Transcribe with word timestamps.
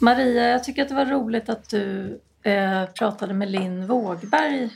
Maria, 0.00 0.48
jag 0.48 0.64
tycker 0.64 0.82
att 0.82 0.88
det 0.88 0.94
var 0.94 1.06
roligt 1.06 1.48
att 1.48 1.68
du 1.68 2.20
eh, 2.42 2.84
pratade 2.86 3.34
med 3.34 3.50
Linn 3.50 3.86
Vågberg 3.86 4.70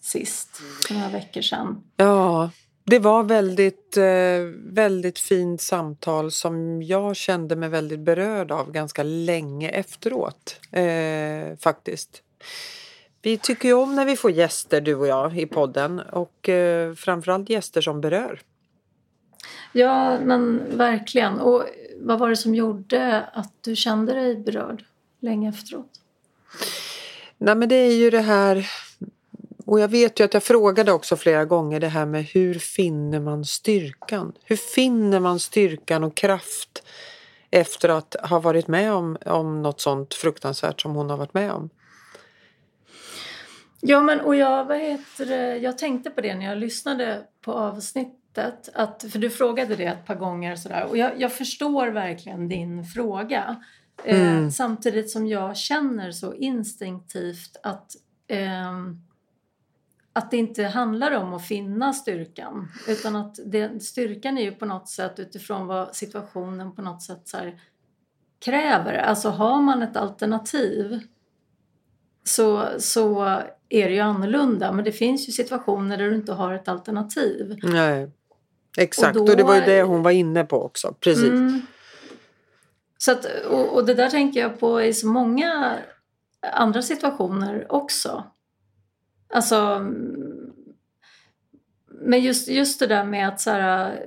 sist, 0.00 0.60
för 0.86 0.94
några 0.94 1.08
veckor 1.08 1.40
sedan. 1.40 1.82
Ja, 1.96 2.50
det 2.84 2.98
var 2.98 3.22
väldigt, 3.22 3.96
eh, 3.96 4.04
väldigt 4.74 5.18
fint 5.18 5.60
samtal 5.60 6.30
som 6.30 6.82
jag 6.82 7.16
kände 7.16 7.56
mig 7.56 7.68
väldigt 7.68 8.00
berörd 8.00 8.52
av 8.52 8.72
ganska 8.72 9.02
länge 9.02 9.68
efteråt. 9.68 10.60
Eh, 10.72 11.56
faktiskt. 11.60 12.22
Vi 13.22 13.38
tycker 13.38 13.68
ju 13.68 13.74
om 13.74 13.94
när 13.96 14.04
vi 14.04 14.16
får 14.16 14.30
gäster 14.30 14.80
du 14.80 14.94
och 14.94 15.06
jag 15.06 15.38
i 15.38 15.46
podden 15.46 16.00
och 16.00 16.48
eh, 16.48 16.94
framförallt 16.94 17.50
gäster 17.50 17.80
som 17.80 18.00
berör. 18.00 18.40
Ja, 19.72 20.18
men 20.20 20.62
verkligen. 20.76 21.40
Och 21.40 21.64
vad 22.00 22.18
var 22.18 22.28
det 22.28 22.36
som 22.36 22.54
gjorde 22.54 23.22
att 23.32 23.52
du 23.60 23.76
kände 23.76 24.14
dig 24.14 24.36
berörd 24.36 24.84
länge 25.20 25.48
efteråt? 25.48 26.00
Nej 27.38 27.54
men 27.54 27.68
det 27.68 27.74
är 27.74 27.96
ju 27.96 28.10
det 28.10 28.20
här 28.20 28.66
och 29.66 29.80
jag 29.80 29.88
vet 29.88 30.20
ju 30.20 30.24
att 30.24 30.34
jag 30.34 30.42
frågade 30.42 30.92
också 30.92 31.16
flera 31.16 31.44
gånger 31.44 31.80
det 31.80 31.88
här 31.88 32.06
med 32.06 32.24
hur 32.24 32.54
finner 32.54 33.20
man 33.20 33.44
styrkan? 33.44 34.32
Hur 34.44 34.56
finner 34.56 35.20
man 35.20 35.40
styrkan 35.40 36.04
och 36.04 36.16
kraft 36.16 36.82
efter 37.50 37.88
att 37.88 38.16
ha 38.22 38.40
varit 38.40 38.68
med 38.68 38.92
om, 38.92 39.16
om 39.26 39.62
något 39.62 39.80
sånt 39.80 40.14
fruktansvärt 40.14 40.80
som 40.80 40.94
hon 40.94 41.10
har 41.10 41.16
varit 41.16 41.34
med 41.34 41.52
om? 41.52 41.70
Ja, 43.80 44.00
men 44.00 44.20
och 44.20 44.36
jag, 44.36 44.64
vad 44.64 44.78
heter 44.78 45.54
jag 45.54 45.78
tänkte 45.78 46.10
på 46.10 46.20
det 46.20 46.34
när 46.34 46.46
jag 46.46 46.58
lyssnade 46.58 47.22
på 47.40 47.52
avsnittet. 48.38 48.68
Att, 48.74 49.04
för 49.12 49.18
du 49.18 49.30
frågade 49.30 49.76
det 49.76 49.84
ett 49.84 50.06
par 50.06 50.14
gånger 50.14 50.56
sådär. 50.56 50.86
Och 50.88 50.96
jag, 50.96 51.20
jag 51.20 51.32
förstår 51.32 51.88
verkligen 51.88 52.48
din 52.48 52.84
fråga. 52.84 53.62
Eh, 54.04 54.20
mm. 54.20 54.44
Eh, 54.44 54.50
samtidigt 54.50 55.10
som 55.10 55.26
jag 55.26 55.56
känner 55.56 56.10
så 56.12 56.34
instinktivt 56.34 57.56
att 57.62 57.92
eh, 58.28 58.72
att 60.12 60.30
det 60.30 60.36
inte 60.36 60.64
handlar 60.64 61.12
om 61.12 61.34
att 61.34 61.46
finna 61.46 61.92
styrkan 61.92 62.68
utan 62.88 63.16
att 63.16 63.38
det, 63.46 63.82
styrkan 63.82 64.38
är 64.38 64.42
ju 64.42 64.52
på 64.52 64.66
något 64.66 64.88
sätt 64.88 65.18
utifrån 65.18 65.66
vad 65.66 65.96
situationen 65.96 66.74
på 66.74 66.82
något 66.82 67.02
sätt 67.02 67.22
så 67.24 67.38
kräver. 68.44 68.94
Alltså 68.94 69.28
har 69.28 69.60
man 69.60 69.82
ett 69.82 69.96
alternativ 69.96 71.00
så, 72.24 72.68
så 72.78 73.22
är 73.68 73.88
det 73.88 73.94
ju 73.94 74.00
annorlunda 74.00 74.72
men 74.72 74.84
det 74.84 74.92
finns 74.92 75.28
ju 75.28 75.32
situationer 75.32 75.98
där 75.98 76.10
du 76.10 76.14
inte 76.14 76.32
har 76.32 76.54
ett 76.54 76.68
alternativ. 76.68 77.58
Nej, 77.62 78.10
exakt 78.76 79.16
och, 79.16 79.26
då, 79.26 79.32
och 79.32 79.36
det 79.36 79.44
var 79.44 79.54
ju 79.54 79.60
det 79.60 79.82
hon 79.82 80.02
var 80.02 80.10
inne 80.10 80.44
på 80.44 80.62
också, 80.62 80.94
precis. 81.00 81.30
Mm, 81.30 81.62
så 82.98 83.12
att, 83.12 83.24
och, 83.50 83.74
och 83.74 83.86
det 83.86 83.94
där 83.94 84.10
tänker 84.10 84.40
jag 84.40 84.60
på 84.60 84.82
i 84.82 84.92
så 84.92 85.06
många 85.06 85.78
andra 86.52 86.82
situationer 86.82 87.66
också. 87.68 88.24
Alltså, 89.34 89.86
men 92.00 92.20
just, 92.20 92.48
just 92.48 92.80
det 92.80 92.86
där 92.86 93.04
med 93.04 93.28
att 93.28 93.40
så 93.40 93.50
här, 93.50 94.06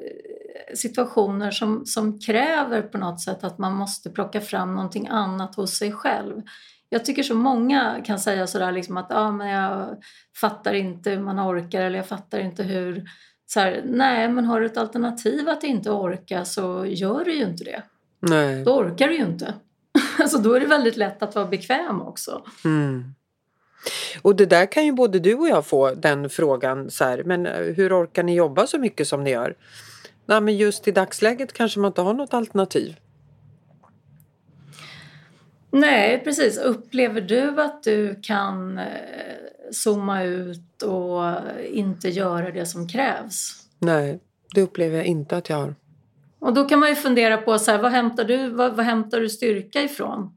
situationer 0.75 1.51
som, 1.51 1.85
som 1.85 2.19
kräver 2.19 2.81
på 2.81 2.97
något 2.97 3.21
sätt 3.21 3.43
att 3.43 3.57
man 3.57 3.73
måste 3.73 4.09
plocka 4.09 4.41
fram 4.41 4.75
någonting 4.75 5.07
annat 5.07 5.55
hos 5.55 5.77
sig 5.77 5.91
själv. 5.91 6.41
Jag 6.89 7.05
tycker 7.05 7.23
så 7.23 7.35
många 7.35 8.01
kan 8.05 8.19
säga 8.19 8.47
sådär 8.47 8.71
liksom 8.71 8.97
att 8.97 9.11
ah, 9.11 9.31
men 9.31 9.47
jag 9.47 9.97
fattar 10.41 10.73
inte 10.73 11.09
hur 11.09 11.19
man 11.19 11.39
orkar 11.39 11.81
eller 11.81 11.97
jag 11.97 12.07
fattar 12.07 12.39
inte 12.39 12.63
hur... 12.63 13.05
Så 13.49 13.59
här, 13.59 13.81
nej, 13.85 14.29
men 14.29 14.45
har 14.45 14.59
du 14.59 14.65
ett 14.65 14.77
alternativ 14.77 15.49
att 15.49 15.63
inte 15.63 15.91
orka 15.91 16.45
så 16.45 16.85
gör 16.85 17.25
du 17.25 17.33
ju 17.33 17.43
inte 17.43 17.63
det. 17.63 17.83
Nej. 18.19 18.63
Då 18.63 18.75
orkar 18.75 19.07
du 19.07 19.15
ju 19.15 19.25
inte. 19.25 19.53
alltså, 20.19 20.37
då 20.37 20.53
är 20.53 20.59
det 20.59 20.65
väldigt 20.65 20.97
lätt 20.97 21.23
att 21.23 21.35
vara 21.35 21.45
bekväm 21.45 22.01
också. 22.01 22.43
Mm. 22.65 23.15
Och 24.21 24.35
det 24.35 24.45
där 24.45 24.65
kan 24.65 24.85
ju 24.85 24.91
både 24.91 25.19
du 25.19 25.35
och 25.35 25.47
jag 25.47 25.65
få 25.65 25.93
den 25.93 26.29
frågan 26.29 26.91
så 26.91 27.03
här, 27.03 27.23
men 27.23 27.45
eh, 27.45 27.61
hur 27.61 28.03
orkar 28.03 28.23
ni 28.23 28.35
jobba 28.35 28.67
så 28.67 28.77
mycket 28.77 29.07
som 29.07 29.23
ni 29.23 29.29
gör? 29.29 29.55
Nej, 30.25 30.41
men 30.41 30.57
just 30.57 30.87
i 30.87 30.91
dagsläget 30.91 31.53
kanske 31.53 31.79
man 31.79 31.89
inte 31.89 32.01
har 32.01 32.13
något 32.13 32.33
alternativ. 32.33 32.95
Nej, 35.71 36.21
precis. 36.23 36.57
Upplever 36.57 37.21
du 37.21 37.61
att 37.61 37.83
du 37.83 38.19
kan 38.21 38.77
eh, 38.77 38.85
zooma 39.71 40.23
ut 40.23 40.81
och 40.81 41.23
inte 41.71 42.09
göra 42.09 42.51
det 42.51 42.65
som 42.65 42.87
krävs? 42.87 43.51
Nej, 43.79 44.19
det 44.55 44.61
upplever 44.61 44.97
jag 44.97 45.05
inte 45.05 45.37
att 45.37 45.49
jag 45.49 45.57
har. 45.57 45.75
Och 46.39 46.53
då 46.53 46.65
kan 46.65 46.79
man 46.79 46.89
ju 46.89 46.95
fundera 46.95 47.37
på 47.37 47.59
så 47.59 47.71
här, 47.71 47.81
vad 47.81 47.91
hämtar 47.91 48.23
du, 48.23 48.49
vad, 48.49 48.75
vad 48.75 48.85
hämtar 48.85 49.19
du 49.19 49.29
styrka 49.29 49.81
ifrån? 49.81 50.35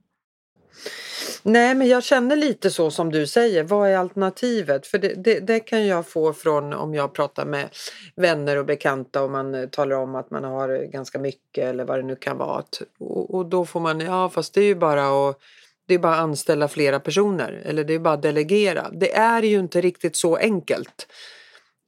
Nej, 1.42 1.74
men 1.74 1.88
jag 1.88 2.04
känner 2.04 2.36
lite 2.36 2.70
så 2.70 2.90
som 2.90 3.12
du 3.12 3.26
säger. 3.26 3.64
Vad 3.64 3.90
är 3.90 3.96
alternativet? 3.96 4.86
För 4.86 4.98
det, 4.98 5.14
det, 5.14 5.40
det, 5.40 5.60
kan 5.60 5.86
jag 5.86 6.06
få 6.06 6.32
från 6.32 6.72
om 6.72 6.94
jag 6.94 7.12
pratar 7.12 7.44
med 7.44 7.68
vänner 8.16 8.56
och 8.56 8.66
bekanta 8.66 9.22
och 9.22 9.30
man 9.30 9.54
eh, 9.54 9.68
talar 9.68 9.96
om 9.96 10.14
att 10.14 10.30
man 10.30 10.44
har 10.44 10.92
ganska 10.92 11.18
mycket 11.18 11.64
eller 11.64 11.84
vad 11.84 11.98
det 11.98 12.02
nu 12.02 12.16
kan 12.16 12.38
vara. 12.38 12.64
Och, 12.98 13.34
och 13.34 13.46
då 13.46 13.64
får 13.64 13.80
man, 13.80 14.00
ja 14.00 14.28
fast 14.28 14.54
det 14.54 14.60
är 14.60 14.64
ju 14.64 14.74
bara 14.74 15.28
att 15.28 15.38
det 15.86 15.94
är 15.94 15.98
bara 15.98 16.14
att 16.14 16.20
anställa 16.20 16.68
flera 16.68 17.00
personer 17.00 17.62
eller 17.64 17.84
det 17.84 17.94
är 17.94 17.98
bara 17.98 18.14
att 18.14 18.22
delegera. 18.22 18.90
Det 18.90 19.14
är 19.14 19.42
ju 19.42 19.58
inte 19.58 19.80
riktigt 19.80 20.16
så 20.16 20.36
enkelt. 20.36 21.06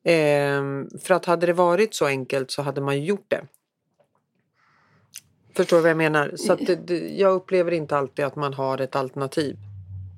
Ehm, 0.05 0.89
för 1.03 1.15
att 1.15 1.25
hade 1.25 1.47
det 1.47 1.53
varit 1.53 1.95
så 1.95 2.07
enkelt 2.07 2.51
så 2.51 2.63
hade 2.63 2.81
man 2.81 2.97
ju 3.01 3.05
gjort 3.05 3.31
det. 3.31 3.45
Förstår 5.57 5.77
du 5.77 5.83
vad 5.83 5.91
jag 5.91 5.97
menar? 5.97 6.33
Så 6.37 6.55
det, 6.55 6.87
det, 6.87 6.99
jag 6.99 7.33
upplever 7.33 7.73
inte 7.73 7.97
alltid 7.97 8.25
att 8.25 8.37
man 8.37 8.55
har 8.55 8.81
ett 8.81 8.97
alternativ. 8.97 9.57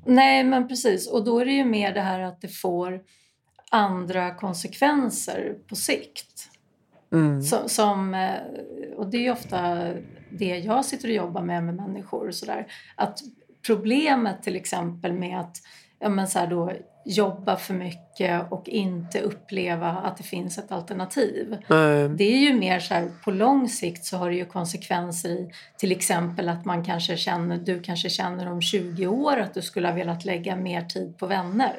Nej, 0.06 0.44
men 0.44 0.68
precis. 0.68 1.08
Och 1.08 1.24
då 1.24 1.38
är 1.38 1.44
det 1.44 1.52
ju 1.52 1.64
mer 1.64 1.94
det 1.94 2.00
här 2.00 2.20
att 2.20 2.40
det 2.40 2.48
får 2.48 3.00
andra 3.70 4.34
konsekvenser 4.34 5.56
på 5.68 5.76
sikt. 5.76 6.48
Mm. 7.12 7.42
Som, 7.42 7.68
som, 7.68 8.14
eh, 8.14 8.96
och 8.96 9.10
det 9.10 9.26
är 9.26 9.32
ofta 9.32 9.88
det 10.30 10.58
jag 10.58 10.84
sitter 10.84 11.08
och 11.08 11.14
jobbar 11.14 11.42
med 11.42 11.64
med 11.64 11.74
människor. 11.74 12.30
Så 12.30 12.46
där. 12.46 12.66
Att 12.96 13.18
problemet 13.66 14.42
till 14.42 14.56
exempel 14.56 15.12
med 15.12 15.40
att 15.40 15.56
ja, 15.98 16.08
men 16.08 16.28
så 16.28 16.46
då, 16.46 16.72
jobba 17.06 17.56
för 17.56 17.74
mycket 17.74 18.52
och 18.52 18.68
inte 18.68 19.20
uppleva 19.20 19.90
att 19.90 20.16
det 20.16 20.22
finns 20.22 20.58
ett 20.58 20.72
alternativ. 20.72 21.56
Mm. 21.70 22.16
Det 22.16 22.24
är 22.24 22.38
ju 22.38 22.54
mer 22.54 22.80
så 22.80 22.94
här, 22.94 23.08
på 23.24 23.30
lång 23.30 23.68
sikt 23.68 24.04
så 24.04 24.16
har 24.16 24.30
det 24.30 24.36
ju 24.36 24.44
konsekvenser 24.44 25.30
i 25.30 25.50
till 25.78 25.92
exempel 25.92 26.48
att 26.48 26.64
man 26.64 26.84
kanske 26.84 27.16
känner, 27.16 27.58
du 27.58 27.80
kanske 27.80 28.10
känner 28.10 28.52
om 28.52 28.62
20 28.62 29.06
år 29.06 29.36
att 29.36 29.54
du 29.54 29.62
skulle 29.62 29.88
ha 29.88 29.94
velat 29.94 30.24
lägga 30.24 30.56
mer 30.56 30.82
tid 30.82 31.18
på 31.18 31.26
vänner. 31.26 31.76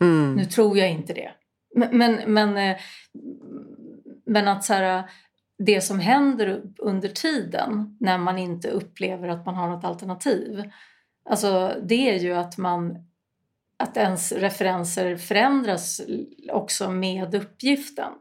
Mm. 0.00 0.34
Nu 0.34 0.44
tror 0.44 0.78
jag 0.78 0.90
inte 0.90 1.12
det. 1.12 1.30
Men, 1.76 1.98
men, 1.98 2.34
men, 2.34 2.56
eh, 2.56 2.76
men 4.26 4.48
att 4.48 4.64
så 4.64 4.74
här, 4.74 5.04
det 5.58 5.80
som 5.80 6.00
händer 6.00 6.62
under 6.78 7.08
tiden 7.08 7.96
när 8.00 8.18
man 8.18 8.38
inte 8.38 8.68
upplever 8.68 9.28
att 9.28 9.46
man 9.46 9.54
har 9.54 9.68
något 9.68 9.84
alternativ. 9.84 10.64
Alltså 11.30 11.76
det 11.82 12.10
är 12.10 12.18
ju 12.18 12.34
att 12.34 12.58
man 12.58 12.96
att 13.76 13.96
ens 13.96 14.32
referenser 14.32 15.16
förändras 15.16 16.00
också 16.52 16.90
med 16.90 17.34
uppgiften. 17.34 18.12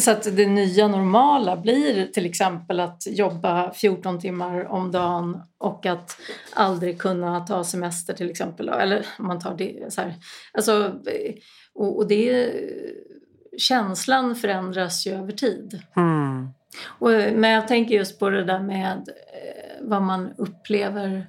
Så 0.00 0.10
att 0.10 0.36
det 0.36 0.46
nya 0.46 0.88
normala 0.88 1.56
blir 1.56 2.06
till 2.06 2.26
exempel 2.26 2.80
att 2.80 3.02
jobba 3.06 3.72
14 3.72 4.20
timmar 4.20 4.64
om 4.64 4.92
dagen 4.92 5.42
och 5.58 5.86
att 5.86 6.16
aldrig 6.54 6.98
kunna 6.98 7.40
ta 7.40 7.64
semester 7.64 8.14
till 8.14 8.30
exempel. 8.30 8.68
Eller 8.68 9.06
om 9.18 9.26
man 9.26 9.38
tar 9.38 9.54
det 9.54 9.92
så 9.92 10.00
här. 10.00 10.14
Alltså, 10.52 11.00
och, 11.74 11.96
och 11.96 12.08
det, 12.08 12.52
känslan 13.58 14.36
förändras 14.36 15.06
ju 15.06 15.12
över 15.12 15.32
tid. 15.32 15.82
Mm. 15.96 16.48
Och, 16.86 17.10
men 17.10 17.50
jag 17.50 17.68
tänker 17.68 17.94
just 17.94 18.18
på 18.18 18.30
det 18.30 18.44
där 18.44 18.60
med 18.60 19.08
eh, 19.08 19.88
vad 19.88 20.02
man 20.02 20.32
upplever 20.36 21.26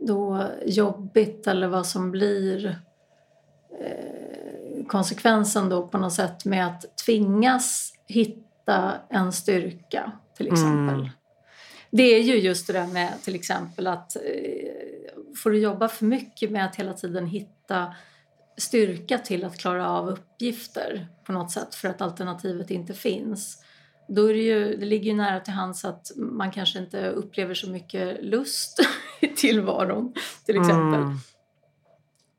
då 0.00 0.46
jobbigt 0.66 1.46
eller 1.46 1.66
vad 1.68 1.86
som 1.86 2.10
blir 2.10 2.80
eh, 3.80 4.86
konsekvensen 4.86 5.68
då 5.68 5.86
på 5.86 5.98
något 5.98 6.12
sätt 6.12 6.44
med 6.44 6.66
att 6.66 6.96
tvingas 7.06 7.92
hitta 8.06 8.94
en 9.08 9.32
styrka 9.32 10.12
till 10.36 10.46
exempel. 10.46 10.94
Mm. 10.94 11.08
Det 11.90 12.02
är 12.02 12.22
ju 12.22 12.34
just 12.34 12.66
det 12.66 12.72
där 12.72 12.86
med 12.86 13.22
till 13.22 13.34
exempel 13.34 13.86
att 13.86 14.16
eh, 14.16 14.22
får 15.42 15.50
du 15.50 15.58
jobba 15.58 15.88
för 15.88 16.04
mycket 16.04 16.50
med 16.50 16.64
att 16.64 16.76
hela 16.76 16.92
tiden 16.92 17.26
hitta 17.26 17.94
styrka 18.56 19.18
till 19.18 19.44
att 19.44 19.58
klara 19.58 19.90
av 19.90 20.08
uppgifter 20.08 21.06
på 21.24 21.32
något 21.32 21.50
sätt 21.50 21.74
för 21.74 21.88
att 21.88 22.00
alternativet 22.00 22.70
inte 22.70 22.94
finns 22.94 23.64
då 24.14 24.30
är 24.30 24.34
det 24.34 24.42
ju, 24.42 24.76
det 24.76 24.86
ligger 24.86 25.10
ju 25.10 25.16
nära 25.16 25.40
till 25.40 25.52
hands 25.52 25.84
att 25.84 26.10
man 26.16 26.50
kanske 26.50 26.78
inte 26.78 27.08
upplever 27.08 27.54
så 27.54 27.70
mycket 27.70 28.24
lust 28.24 28.80
i 29.26 29.28
tillvaron 29.28 30.14
till 30.46 30.56
exempel. 30.56 31.00
Mm. 31.00 31.16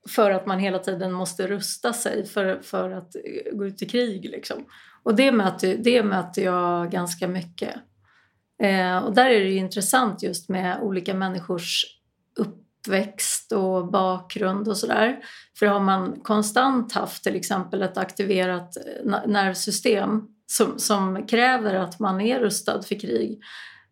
För 0.09 0.31
att 0.31 0.45
man 0.45 0.59
hela 0.59 0.79
tiden 0.79 1.11
måste 1.11 1.47
rusta 1.47 1.93
sig 1.93 2.25
för, 2.25 2.59
för 2.61 2.91
att 2.91 3.15
gå 3.53 3.65
ut 3.65 3.81
i 3.81 3.85
krig. 3.85 4.29
Liksom. 4.29 4.65
Och 5.03 5.15
det 5.15 5.31
möter, 5.31 5.77
det 5.77 6.03
möter 6.03 6.41
jag 6.41 6.91
ganska 6.91 7.27
mycket. 7.27 7.75
Eh, 8.63 8.97
och 8.97 9.13
där 9.13 9.29
är 9.29 9.39
det 9.39 9.51
intressant 9.51 10.23
just 10.23 10.49
med 10.49 10.81
olika 10.81 11.13
människors 11.13 11.85
uppväxt 12.35 13.51
och 13.51 13.91
bakgrund 13.91 14.67
och 14.67 14.77
sådär. 14.77 15.19
För 15.59 15.65
har 15.65 15.79
man 15.79 16.19
konstant 16.23 16.93
haft 16.93 17.23
till 17.23 17.35
exempel 17.35 17.81
ett 17.81 17.97
aktiverat 17.97 18.77
nervsystem 19.25 20.21
som, 20.47 20.79
som 20.79 21.27
kräver 21.27 21.75
att 21.75 21.99
man 21.99 22.21
är 22.21 22.39
rustad 22.39 22.81
för 22.81 22.99
krig 22.99 23.41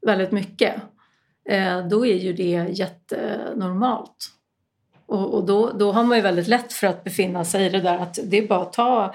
väldigt 0.06 0.32
mycket, 0.32 0.76
eh, 0.76 0.82
då 1.90 2.06
är 2.06 2.16
ju 2.16 2.34
det 2.34 2.68
jättenormalt. 2.70 4.32
Och, 5.06 5.34
och 5.34 5.46
då, 5.46 5.72
då 5.72 5.92
har 5.92 6.04
man 6.04 6.18
ju 6.18 6.22
väldigt 6.22 6.48
lätt 6.48 6.74
för 6.74 6.88
att 6.88 7.04
befinna 7.04 7.46
sig 7.46 7.66
i 7.66 7.70
det 7.70 7.82
där 7.82 7.98
att 7.98 8.20
det 8.24 8.38
är 8.38 8.48
bara 8.48 8.62
att 8.62 8.74
ta 8.74 9.14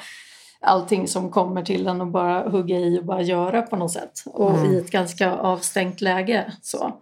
allting 0.61 1.09
som 1.09 1.31
kommer 1.31 1.63
till 1.63 1.87
en 1.87 2.01
och 2.01 2.07
bara 2.07 2.49
hugga 2.49 2.79
i 2.79 2.99
och 2.99 3.05
bara 3.05 3.23
göra 3.23 3.63
på 3.63 3.77
något 3.77 3.93
sätt. 3.93 4.23
Och 4.27 4.59
mm. 4.59 4.73
i 4.73 4.79
ett 4.79 4.91
ganska 4.91 5.33
avstängt 5.33 6.01
läge. 6.01 6.53
Så. 6.63 6.93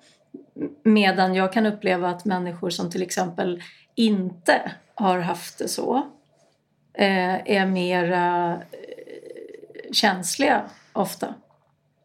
Medan 0.82 1.34
jag 1.34 1.52
kan 1.52 1.66
uppleva 1.66 2.10
att 2.10 2.24
människor 2.24 2.70
som 2.70 2.90
till 2.90 3.02
exempel 3.02 3.62
inte 3.94 4.72
har 4.94 5.18
haft 5.18 5.58
det 5.58 5.68
så 5.68 5.96
eh, 6.94 7.50
är 7.50 7.66
mera 7.66 8.52
eh, 8.52 9.92
känsliga 9.92 10.62
ofta. 10.92 11.34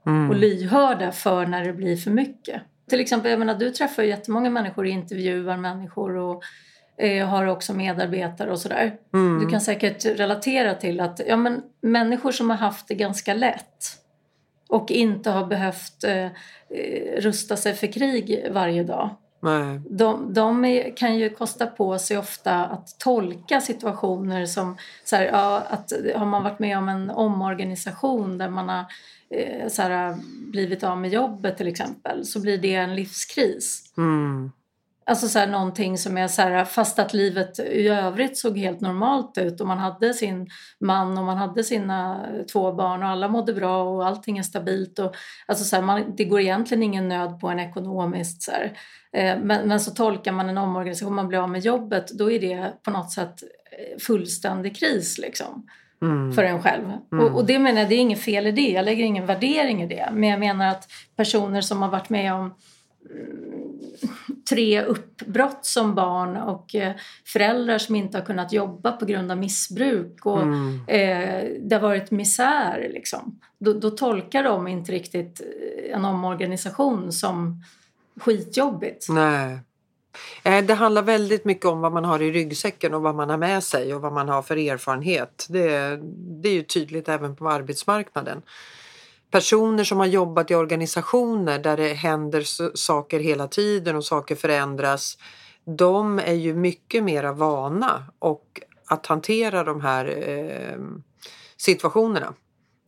Mm. 0.06 0.30
Och 0.30 0.36
lyhörda 0.36 1.12
för 1.12 1.46
när 1.46 1.66
det 1.66 1.74
blir 1.74 1.98
för 1.98 2.12
mycket. 2.12 2.62
Till 2.90 3.00
exempel, 3.00 3.32
jag 3.32 3.40
menar, 3.40 3.56
du 3.56 3.72
träffar 3.72 4.04
ju 4.04 4.10
jättemånga 4.10 4.50
människor, 4.50 4.88
intervjuar 4.88 5.58
människor 5.58 6.16
och 6.16 6.44
eh, 6.98 7.28
har 7.28 7.46
också 7.46 7.74
medarbetare 7.74 8.52
och 8.52 8.60
sådär. 8.60 8.98
Mm. 9.14 9.40
Du 9.40 9.50
kan 9.50 9.62
säkert 9.62 10.06
relatera 10.06 10.76
till 10.76 11.00
att 11.00 11.22
ja, 11.28 11.36
men 11.36 11.64
människor 11.82 12.32
som 12.32 12.50
har 12.50 12.58
haft 12.58 12.88
det 12.88 12.96
ganska 12.96 13.34
lätt 13.34 13.86
och 14.70 14.92
inte 14.92 15.30
har 15.30 15.46
behövt 15.46 16.04
eh, 16.04 16.26
eh 16.26 16.32
rusta 17.18 17.58
sig 17.58 17.74
för 17.74 17.88
krig 17.88 18.48
varje 18.52 18.84
dag. 18.84 19.16
Nej. 19.40 19.82
De, 19.90 20.34
de 20.34 20.66
är, 20.66 20.98
kan 20.98 21.18
ju 21.18 21.30
kosta 21.30 21.68
på 21.68 22.00
sig 22.00 22.18
ofta 22.18 22.66
att 22.66 23.00
tolka 23.00 23.62
situationer 23.62 24.46
som 24.46 24.78
så 25.04 25.16
här, 25.16 25.26
ja, 25.26 25.64
att 25.70 25.92
har 26.16 26.26
man 26.26 26.44
varit 26.44 26.60
med 26.60 26.78
om 26.78 26.90
en 26.90 27.10
omorganisation 27.10 28.38
där 28.38 28.50
man 28.50 28.70
har 28.70 28.86
eh, 29.30 29.68
så 29.68 29.82
här, 29.82 30.16
blivit 30.52 30.84
av 30.84 30.98
med 30.98 31.14
jobbet 31.14 31.58
till 31.58 31.68
exempel 31.68 32.26
så 32.26 32.42
blir 32.42 32.58
det 32.58 32.76
en 32.76 32.96
livskris. 32.96 33.94
Mm. 33.98 34.52
Alltså 35.08 35.28
så 35.28 35.40
här, 35.40 35.48
någonting 35.48 35.98
som 35.98 36.18
är 36.18 36.28
så 36.28 36.42
här, 36.42 36.66
fast 36.66 37.00
att 37.00 37.14
livet 37.14 37.60
i 37.60 37.88
övrigt 37.88 38.38
såg 38.38 38.58
helt 38.58 38.82
normalt 38.82 39.38
ut 39.38 39.62
och 39.62 39.68
man 39.68 39.78
hade 39.78 40.14
sin 40.14 40.50
man 40.80 41.18
och 41.18 41.24
man 41.24 41.38
hade 41.38 41.64
sina 41.64 42.26
två 42.52 42.74
barn 42.74 43.04
och 43.04 43.10
alla 43.10 43.28
mådde 43.28 43.54
bra 43.54 43.84
och 43.84 44.08
allting 44.08 44.38
är 44.38 44.44
stabilt. 44.44 45.00
Och, 45.00 45.16
alltså 45.46 45.66
så 45.66 45.76
här, 45.76 45.84
man, 45.84 46.16
det 46.18 46.26
går 46.26 46.42
egentligen 46.42 46.84
ingen 46.84 47.08
nöd 47.08 47.40
på 47.40 47.48
en 47.48 47.60
ekonomiskt. 47.60 48.42
Så 48.42 48.52
eh, 48.52 49.40
men, 49.40 49.68
men, 49.68 49.80
så 49.80 49.92
tolkar 49.92 50.32
man 50.32 50.50
en 50.50 50.58
omorganisation, 50.58 51.16
man 51.16 51.28
blir 51.28 51.40
av 51.40 51.50
med 51.50 51.62
jobbet, 51.62 52.12
då 52.12 52.32
är 52.32 52.40
det 52.40 52.74
på 52.84 52.92
något 52.92 53.12
sätt 53.12 53.44
eh, 53.72 54.00
fullständig 54.00 54.78
kris 54.78 55.18
liksom. 55.18 55.66
Mm. 56.02 56.32
för 56.32 56.44
en 56.44 56.62
själv. 56.62 56.92
Mm. 57.12 57.26
Och, 57.26 57.36
och, 57.36 57.46
det 57.46 57.60
menar 57.60 57.80
jag, 57.80 57.90
det 57.90 57.96
är 57.96 58.00
inget 58.00 58.22
fel 58.22 58.48
i 58.48 58.52
det. 58.52 58.70
Jag 58.72 58.86
lägger 58.86 59.06
ingen 59.06 59.26
värdering 59.26 59.84
i 59.84 59.88
det. 59.88 60.10
Men 60.14 60.30
jag 60.30 60.40
menar 60.40 60.68
att 60.68 60.88
personer 61.16 61.62
som 61.62 61.82
har 61.82 61.90
varit 61.90 62.10
med 62.10 62.34
om 62.34 62.54
tre 64.50 64.84
uppbrott 64.84 65.66
som 65.66 65.96
barn 65.96 66.38
och 66.38 66.76
eh, 66.76 66.94
föräldrar 67.26 67.78
som 67.78 67.96
inte 67.96 68.18
har 68.18 68.26
kunnat 68.26 68.54
jobba 68.54 68.92
på 68.92 69.06
grund 69.06 69.32
av 69.32 69.38
missbruk 69.38 70.26
och 70.26 70.42
mm. 70.42 70.80
eh, 70.88 71.60
det 71.62 71.76
har 71.76 71.82
varit 71.82 72.12
misär. 72.12 72.90
Liksom. 72.94 73.40
Då, 73.60 73.74
då, 73.74 73.90
tolkar 73.90 74.44
de 74.44 74.68
inte 74.68 74.92
riktigt 74.92 75.42
eh, 75.42 75.96
en 75.96 76.06
omorganisation 76.06 77.12
som 77.12 77.64
skitjobbigt. 78.20 79.10
Nej. 79.10 79.60
Eh, 80.44 80.66
det 80.66 80.74
handlar 80.74 81.02
väldigt 81.02 81.46
mycket 81.46 81.66
om 81.66 81.82
vad 81.82 81.92
man 81.92 82.06
har 82.06 82.22
i 82.22 82.32
ryggsäcken 82.32 82.94
och 82.94 83.02
vad 83.02 83.16
man 83.16 83.30
har 83.30 83.38
med 83.38 83.64
sig 83.64 83.94
och 83.94 84.02
vad 84.02 84.14
man 84.14 84.30
har 84.30 84.42
för 84.42 84.58
erfarenhet. 84.58 85.48
Det, 85.50 86.00
det 86.42 86.50
är 86.50 86.54
ju 86.54 86.64
tydligt 86.64 87.10
även 87.10 87.36
på 87.36 87.50
arbetsmarknaden 87.50 88.42
personer 89.32 89.84
som 89.84 89.98
har 89.98 90.06
jobbat 90.06 90.52
i 90.52 90.56
organisationer 90.56 91.60
där 91.60 91.78
det 91.78 91.94
händer 91.94 92.44
saker 92.78 93.20
hela 93.20 93.48
tiden 93.48 93.96
och 93.96 94.06
saker 94.06 94.36
förändras. 94.36 95.18
De 95.66 96.20
är 96.20 96.34
ju 96.34 96.54
mycket 96.54 97.04
mera 97.04 97.34
vana 97.34 98.04
och 98.20 98.62
att 98.88 99.06
hantera 99.06 99.64
de 99.64 99.82
här 99.82 100.30
eh, 100.30 100.78
situationerna, 101.58 102.34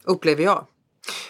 upplever 0.04 0.44
jag. 0.44 0.66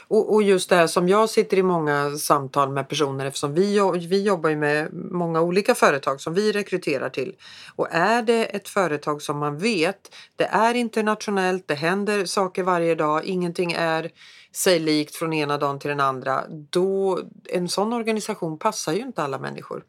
Och, 0.07 0.33
och, 0.33 0.43
just 0.43 0.69
det 0.69 0.75
här 0.75 0.87
som 0.87 1.09
jag 1.09 1.29
sitter 1.29 1.57
i 1.57 1.63
många 1.63 2.17
samtal 2.17 2.71
med 2.71 2.89
personer 2.89 3.25
eftersom 3.25 3.53
vi, 3.53 3.79
vi 4.09 4.23
jobbar 4.23 4.49
ju 4.49 4.55
med 4.55 4.93
många 4.93 5.41
olika 5.41 5.75
företag 5.75 6.21
som 6.21 6.33
vi 6.33 6.51
rekryterar 6.51 7.09
till. 7.09 7.35
Och 7.75 7.87
är 7.91 8.21
det 8.21 8.45
ett 8.45 8.69
företag 8.69 9.21
som 9.21 9.37
man 9.37 9.57
vet, 9.57 10.15
det 10.35 10.43
är 10.43 10.73
internationellt, 10.73 11.67
det 11.67 11.75
händer 11.75 12.25
saker 12.25 12.63
varje 12.63 12.95
dag, 12.95 13.25
ingenting 13.25 13.71
är 13.71 14.11
sig 14.53 14.79
likt 14.79 15.15
från 15.15 15.33
ena 15.33 15.57
dagen 15.57 15.79
till 15.79 15.89
den 15.89 15.99
andra. 15.99 16.43
Då, 16.49 17.19
en 17.45 17.69
sån 17.69 17.93
organisation 17.93 18.59
passar 18.59 18.93
ju 18.93 18.99
inte 18.99 19.23
alla 19.23 19.39
människor. 19.39 19.83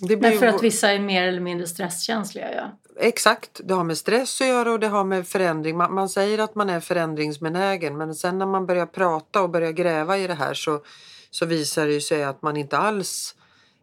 Det 0.00 0.16
blir... 0.16 0.30
Men 0.30 0.38
för 0.38 0.46
att 0.46 0.62
vissa 0.62 0.92
är 0.92 0.98
mer 0.98 1.28
eller 1.28 1.40
mindre 1.40 1.66
stresskänsliga 1.66 2.54
ja. 2.54 2.78
Exakt, 2.96 3.60
det 3.64 3.74
har 3.74 3.84
med 3.84 3.98
stress 3.98 4.40
att 4.40 4.46
göra 4.46 4.72
och 4.72 4.80
det 4.80 4.88
har 4.88 5.04
med 5.04 5.28
förändring. 5.28 5.76
Man, 5.76 5.94
man, 5.94 6.08
säger 6.08 6.38
att 6.38 6.54
man 6.54 6.70
är 6.70 6.80
förändringsbenägen 6.80 7.96
men 7.96 8.14
sen 8.14 8.38
när 8.38 8.46
man 8.46 8.66
börjar 8.66 8.86
prata 8.86 9.42
och 9.42 9.50
börjar 9.50 9.72
gräva 9.72 10.18
i 10.18 10.26
det 10.26 10.34
här 10.34 10.54
så, 10.54 10.82
så 11.30 11.46
visar 11.46 11.86
det 11.86 12.00
sig 12.00 12.24
att 12.24 12.42
man 12.42 12.56
inte 12.56 12.78
alls 12.78 13.34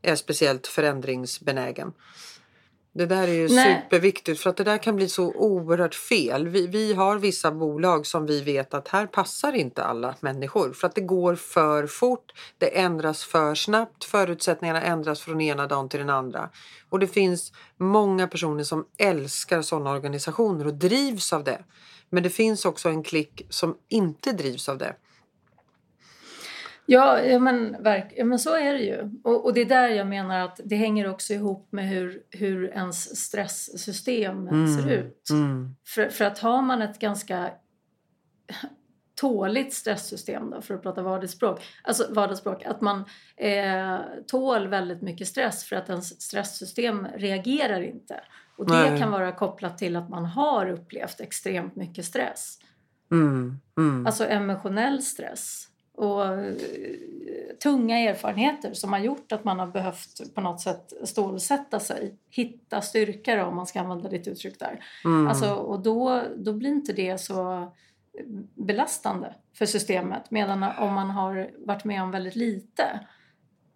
är 0.01 0.15
speciellt 0.15 0.67
förändringsbenägen. 0.67 1.93
Det 2.93 3.05
där 3.05 3.27
är 3.27 3.33
ju 3.33 3.47
Nej. 3.49 3.81
superviktigt 3.83 4.39
för 4.39 4.49
att 4.49 4.57
det 4.57 4.63
där 4.63 4.77
kan 4.77 4.95
bli 4.95 5.09
så 5.09 5.33
oerhört 5.33 5.95
fel. 5.95 6.47
Vi, 6.47 6.67
vi 6.67 6.93
har 6.93 7.17
vissa 7.17 7.51
bolag 7.51 8.05
som 8.05 8.25
vi 8.25 8.41
vet 8.41 8.73
att 8.73 8.87
här 8.87 9.07
passar 9.07 9.53
inte 9.53 9.83
alla 9.83 10.15
människor 10.19 10.73
för 10.73 10.87
att 10.87 10.95
det 10.95 11.01
går 11.01 11.35
för 11.35 11.87
fort. 11.87 12.31
Det 12.57 12.79
ändras 12.79 13.23
för 13.23 13.55
snabbt. 13.55 14.03
Förutsättningarna 14.03 14.81
ändras 14.81 15.21
från 15.21 15.41
ena 15.41 15.67
dagen 15.67 15.89
till 15.89 15.99
den 15.99 16.09
andra. 16.09 16.49
Och 16.89 16.99
det 16.99 17.07
finns 17.07 17.51
många 17.77 18.27
personer 18.27 18.63
som 18.63 18.85
älskar 18.97 19.61
sådana 19.61 19.91
organisationer 19.91 20.67
och 20.67 20.73
drivs 20.73 21.33
av 21.33 21.43
det. 21.43 21.61
Men 22.09 22.23
det 22.23 22.29
finns 22.29 22.65
också 22.65 22.89
en 22.89 23.03
klick 23.03 23.45
som 23.49 23.77
inte 23.89 24.31
drivs 24.31 24.69
av 24.69 24.77
det. 24.77 24.95
Ja, 26.91 27.21
ja, 27.23 27.39
men, 27.39 27.83
verk, 27.83 28.13
ja, 28.15 28.25
men 28.25 28.39
så 28.39 28.55
är 28.55 28.73
det 28.73 28.79
ju. 28.79 29.09
Och, 29.23 29.45
och, 29.45 29.53
det 29.53 29.61
är 29.61 29.65
där 29.65 29.89
jag 29.89 30.07
menar 30.07 30.39
att 30.39 30.59
det 30.63 30.75
hänger 30.75 31.09
också 31.09 31.33
ihop 31.33 31.71
med 31.71 31.89
hur, 31.89 32.23
hur 32.29 32.69
ens 32.69 33.19
stresssystem 33.25 34.47
mm. 34.47 34.67
ser 34.67 34.89
ut. 34.89 35.29
Mm. 35.29 35.75
För, 35.87 36.09
för 36.09 36.25
att 36.25 36.39
har 36.39 36.61
man 36.61 36.81
ett 36.81 36.99
ganska 36.99 37.51
tåligt 39.15 39.73
stresssystem 39.73 40.49
då, 40.49 40.61
för 40.61 40.73
att 40.73 40.81
prata 40.83 41.01
vardagsspråk, 41.01 41.61
alltså 41.83 42.13
vardagsspråk 42.13 42.65
att 42.65 42.81
man 42.81 43.05
eh, 43.37 43.99
tål 44.27 44.67
väldigt 44.67 45.01
mycket 45.01 45.27
stress 45.27 45.63
för 45.63 45.75
att 45.75 45.89
ens 45.89 46.21
stresssystem 46.21 47.07
reagerar 47.15 47.81
inte. 47.81 48.19
Och 48.57 48.65
det 48.65 48.73
Nej. 48.73 48.99
kan 48.99 49.11
vara 49.11 49.31
kopplat 49.31 49.77
till 49.77 49.95
att 49.95 50.09
man 50.09 50.25
har 50.25 50.69
upplevt 50.69 51.21
extremt 51.21 51.75
mycket 51.75 52.05
stress. 52.05 52.59
Mm. 53.11 53.59
Mm. 53.77 54.05
Alltså 54.05 54.25
emotionell 54.25 55.01
stress 55.01 55.68
och 55.99 56.25
eh, 56.25 56.53
tunga 57.63 57.99
erfarenheter 57.99 58.73
som 58.73 58.93
har 58.93 58.99
gjort 58.99 59.31
att 59.31 59.43
man 59.43 59.59
har 59.59 59.67
behövt 59.67 60.35
på 60.35 60.41
något 60.41 60.61
sätt 60.61 60.93
stålsätta 61.03 61.79
sig. 61.79 62.15
Hitta 62.29 62.81
styrka 62.81 63.35
då, 63.35 63.43
om 63.43 63.55
man 63.55 63.67
ska 63.67 63.79
använda 63.79 64.09
ditt 64.09 64.27
uttryck 64.27 64.59
där. 64.59 64.83
Mm. 65.05 65.27
Alltså, 65.27 65.53
och 65.53 65.79
då, 65.79 66.23
då 66.37 66.53
blir 66.53 66.69
inte 66.69 66.93
det 66.93 67.17
så 67.17 67.67
belastande 68.55 69.33
för 69.53 69.65
systemet. 69.65 70.31
Medan 70.31 70.63
om 70.63 70.93
man 70.93 71.09
har 71.09 71.49
varit 71.57 71.85
med 71.85 72.03
om 72.03 72.11
väldigt 72.11 72.35
lite 72.35 72.99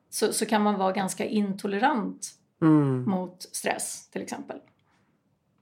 så, 0.10 0.34
så 0.34 0.46
kan 0.46 0.62
man 0.62 0.78
vara 0.78 0.92
ganska 0.92 1.26
intolerant 1.26 2.32
mm. 2.62 3.04
mot 3.10 3.42
stress 3.42 4.10
till 4.10 4.22
exempel. 4.22 4.60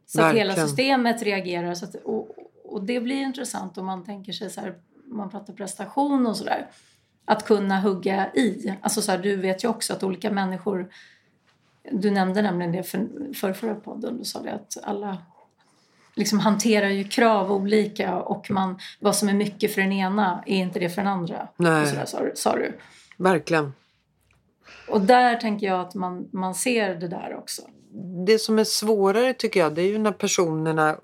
Så 0.05 0.21
Verkligen. 0.21 0.49
att 0.49 0.57
hela 0.57 0.67
systemet 0.67 1.21
reagerar. 1.21 1.73
Så 1.73 1.85
att, 1.85 1.95
och, 1.95 2.29
och 2.63 2.83
det 2.83 2.99
blir 2.99 3.21
intressant 3.21 3.77
om 3.77 3.85
man 3.85 4.03
tänker 4.03 4.33
sig 4.33 4.49
så 4.49 4.61
här 4.61 4.75
man 5.11 5.29
pratar 5.29 5.53
prestation 5.53 6.27
och 6.27 6.37
sådär. 6.37 6.67
Att 7.25 7.45
kunna 7.45 7.79
hugga 7.79 8.33
i. 8.33 8.73
Alltså 8.81 9.01
så 9.01 9.11
här, 9.11 9.19
du 9.19 9.35
vet 9.35 9.63
ju 9.63 9.67
också 9.67 9.93
att 9.93 10.03
olika 10.03 10.31
människor 10.31 10.89
du 11.91 12.11
nämnde 12.11 12.41
nämligen 12.41 12.71
det 12.71 12.83
för, 12.83 13.07
för 13.33 13.53
förra 13.53 13.75
podden. 13.75 14.17
Du 14.17 14.25
sa 14.25 14.41
det 14.41 14.53
att 14.53 14.77
alla 14.83 15.17
liksom 16.15 16.39
hanterar 16.39 16.89
ju 16.89 17.03
krav 17.03 17.51
olika 17.51 18.15
och 18.15 18.51
man, 18.51 18.79
vad 18.99 19.15
som 19.15 19.29
är 19.29 19.33
mycket 19.33 19.73
för 19.73 19.81
den 19.81 19.91
ena 19.91 20.43
är 20.45 20.55
inte 20.55 20.79
det 20.79 20.89
för 20.89 21.01
den 21.01 21.11
andra. 21.11 21.47
Nej. 21.57 21.87
Så 21.87 21.95
där, 21.95 22.05
sa, 22.05 22.19
sa 22.35 22.55
du. 22.55 22.77
Verkligen. 23.17 23.73
Och 24.87 25.01
där 25.01 25.35
tänker 25.35 25.67
jag 25.67 25.79
att 25.79 25.95
man, 25.95 26.29
man 26.31 26.55
ser 26.55 26.95
det 26.95 27.07
där 27.07 27.35
också. 27.37 27.61
Det 28.27 28.39
som 28.39 28.59
är 28.59 28.63
svårare 28.63 29.33
tycker 29.33 29.59
jag 29.59 29.75
det 29.75 29.81
är 29.81 29.87
ju 29.87 29.97
när 29.97 30.11
personerna 30.11 30.95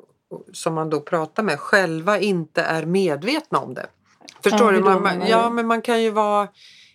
som 0.53 0.73
man 0.73 0.89
då 0.89 1.01
pratar 1.01 1.43
med 1.43 1.59
själva 1.59 2.19
inte 2.19 2.61
är 2.61 2.85
medvetna 2.85 3.59
om 3.59 3.73
det. 3.73 3.87
Förstår 4.50 4.72
du? 4.72 4.80
Man, 4.80 5.01
man, 5.01 5.27
ja, 5.27 5.50
men 5.50 5.68
man 5.68 5.82
kan 5.82 6.04
ju 6.04 6.10
vara 6.10 6.48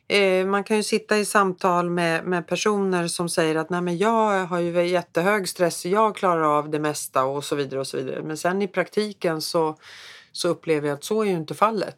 eh, 0.09 0.47
man 0.47 0.65
kan 0.65 0.77
ju 0.77 0.83
sitta 0.83 1.19
i 1.19 1.25
samtal 1.25 1.91
med, 1.91 2.25
med 2.25 2.47
personer 2.47 3.09
som 3.09 3.29
säger 3.29 3.57
att 3.57 3.71
Nej, 3.71 3.81
men 3.81 3.99
jag 3.99 4.47
har 4.47 4.59
ju 4.59 4.87
jättehög 4.87 5.49
stress, 5.49 5.87
jag 5.87 6.17
klarar 6.17 6.59
av 6.59 6.71
det 6.71 6.79
mesta 6.79 7.25
och 7.25 7.45
så 7.45 7.57
vidare 7.57 7.81
och 7.81 7.87
så 7.87 7.97
vidare. 7.97 8.23
Men 8.23 8.37
sen 8.37 8.63
i 8.63 8.69
praktiken 8.69 9.41
så, 9.41 9.77
så 10.33 10.49
upplever 10.49 10.89
jag 10.89 10.95
att 10.95 11.05
så 11.05 11.23
är 11.23 11.27
ju 11.27 11.33
inte 11.33 11.55
fallet. 11.55 11.97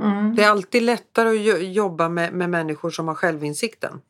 Mm. 0.00 0.36
Det 0.36 0.42
är 0.42 0.50
alltid 0.50 0.82
lättare 0.82 1.50
att 1.52 1.64
jobba 1.64 2.08
med, 2.08 2.32
med 2.32 2.50
människor 2.50 2.90
som 2.90 3.08
har 3.08 3.14
självinsikten. 3.14 4.00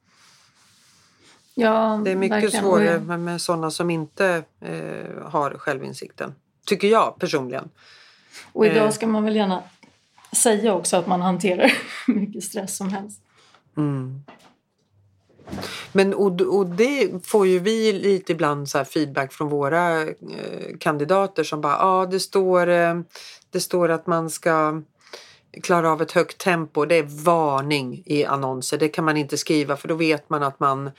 Ja, 1.55 2.01
det 2.05 2.11
är 2.11 2.17
mycket 2.17 2.37
verkligen. 2.37 2.65
svårare 2.65 3.01
med, 3.01 3.21
med 3.21 3.41
sådana 3.41 3.71
som 3.71 3.91
inte 3.91 4.45
eh, 4.61 5.23
har 5.23 5.51
självinsikten. 5.59 6.35
Tycker 6.67 6.89
jag 6.89 7.19
personligen. 7.19 7.71
Och 8.53 8.67
idag 8.67 8.85
eh. 8.85 8.91
ska 8.91 9.07
man 9.07 9.25
väl 9.25 9.37
gärna 9.37 9.62
säga 10.37 10.75
också 10.75 10.97
att 10.97 11.07
man 11.07 11.21
hanterar 11.21 11.73
mycket 12.07 12.45
stress 12.45 12.77
som 12.77 12.89
helst. 12.93 13.21
Mm. 13.77 14.25
Men 15.93 16.15
och, 16.15 16.41
och 16.41 16.67
det 16.67 17.27
får 17.27 17.47
ju 17.47 17.59
vi 17.59 17.93
lite 17.93 18.33
ibland 18.33 18.69
så 18.69 18.85
feedback 18.85 19.33
från 19.33 19.49
våra 19.49 20.03
eh, 20.03 20.77
kandidater 20.81 21.45
som 21.45 21.61
bara, 21.61 21.73
ja 21.73 22.03
ah, 22.03 22.07
det 22.07 22.21
står, 22.21 22.69
eh, 22.69 23.01
det 23.51 23.61
står 23.61 23.89
att 23.89 24.07
man 24.07 24.31
ska 24.31 24.83
klara 25.62 25.91
av 25.91 26.03
ett 26.03 26.12
högt 26.12 26.39
tempo. 26.39 26.85
Det 26.85 26.95
är 26.95 27.25
varning 27.25 28.03
i 28.07 28.25
annonser. 28.25 28.79
Det 28.79 28.89
kan 28.89 29.05
man 29.05 29.17
inte 29.17 29.39
skriva 29.39 29.77
för 29.77 29.89
då 29.89 29.95
vet 29.95 30.31
man 30.31 30.43
att 30.43 30.61
man 30.61 30.91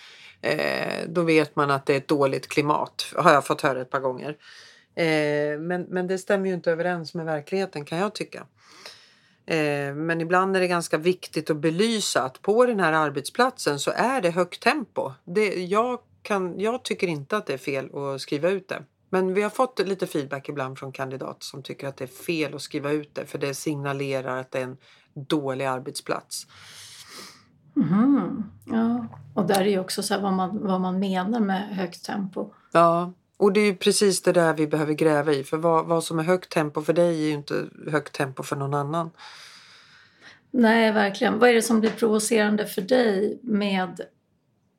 eh, 0.41 1.07
då 1.07 1.21
vet 1.21 1.55
man 1.55 1.71
att 1.71 1.85
det 1.85 1.93
är 1.93 1.97
ett 1.97 2.07
dåligt 2.07 2.47
klimat. 2.47 3.13
Har 3.15 3.33
jag 3.33 3.45
fått 3.45 3.61
höra 3.61 3.81
ett 3.81 3.89
par 3.89 3.99
gånger. 3.99 4.35
Eh, 4.95 5.59
men, 5.59 5.81
men 5.81 6.07
det 6.07 6.17
stämmer 6.17 6.47
ju 6.47 6.53
inte 6.53 6.71
överens 6.71 7.13
med 7.13 7.25
verkligheten 7.25 7.85
kan 7.85 7.97
jag 7.97 8.15
tycka. 8.15 8.47
Eh, 9.45 9.95
men 9.95 10.21
ibland 10.21 10.55
är 10.55 10.59
det 10.59 10.67
ganska 10.67 10.97
viktigt 10.97 11.49
att 11.49 11.57
belysa 11.57 12.23
att 12.23 12.41
på 12.41 12.65
den 12.65 12.79
här 12.79 12.93
arbetsplatsen 12.93 13.79
så 13.79 13.91
är 13.95 14.21
det 14.21 14.29
högt 14.29 14.63
tempo. 14.63 15.11
Det, 15.23 15.63
jag, 15.65 15.99
kan, 16.21 16.59
jag 16.59 16.83
tycker 16.83 17.07
inte 17.07 17.37
att 17.37 17.45
det 17.45 17.53
är 17.53 17.57
fel 17.57 17.95
att 17.95 18.21
skriva 18.21 18.49
ut 18.49 18.67
det. 18.67 18.83
Men 19.09 19.33
vi 19.33 19.41
har 19.41 19.49
fått 19.49 19.79
lite 19.79 20.07
feedback 20.07 20.49
ibland 20.49 20.79
från 20.79 20.91
kandidater 20.91 21.43
som 21.45 21.63
tycker 21.63 21.87
att 21.87 21.97
det 21.97 22.03
är 22.03 22.23
fel 22.25 22.55
att 22.55 22.61
skriva 22.61 22.91
ut 22.91 23.15
det 23.15 23.25
för 23.25 23.37
det 23.37 23.53
signalerar 23.53 24.37
att 24.37 24.51
det 24.51 24.59
är 24.59 24.63
en 24.63 24.77
dålig 25.13 25.65
arbetsplats. 25.65 26.47
Mm, 27.75 28.43
ja, 28.65 29.07
och 29.33 29.47
där 29.47 29.61
är 29.61 29.69
ju 29.69 29.79
också 29.79 30.03
så 30.03 30.19
vad, 30.19 30.33
man, 30.33 30.67
vad 30.67 30.81
man 30.81 30.99
menar 30.99 31.39
med 31.39 31.75
högt 31.75 32.05
tempo. 32.05 32.53
Ja, 32.71 33.13
och 33.43 33.53
det 33.53 33.59
är 33.59 33.73
precis 33.73 34.21
det 34.21 34.31
där 34.31 34.53
vi 34.53 34.67
behöver 34.67 34.93
gräva 34.93 35.33
i. 35.33 35.43
För 35.43 35.57
vad, 35.57 35.85
vad 35.85 36.03
som 36.03 36.19
är 36.19 36.23
högt 36.23 36.49
tempo 36.51 36.81
för 36.81 36.93
dig 36.93 37.23
är 37.23 37.27
ju 37.27 37.31
inte 37.31 37.65
högt 37.91 38.13
tempo 38.13 38.43
för 38.43 38.55
någon 38.55 38.73
annan. 38.73 39.11
Nej, 40.51 40.91
verkligen. 40.91 41.39
Vad 41.39 41.49
är 41.49 41.53
det 41.53 41.61
som 41.61 41.79
blir 41.79 41.89
provocerande 41.89 42.65
för 42.65 42.81
dig 42.81 43.39
med 43.43 44.01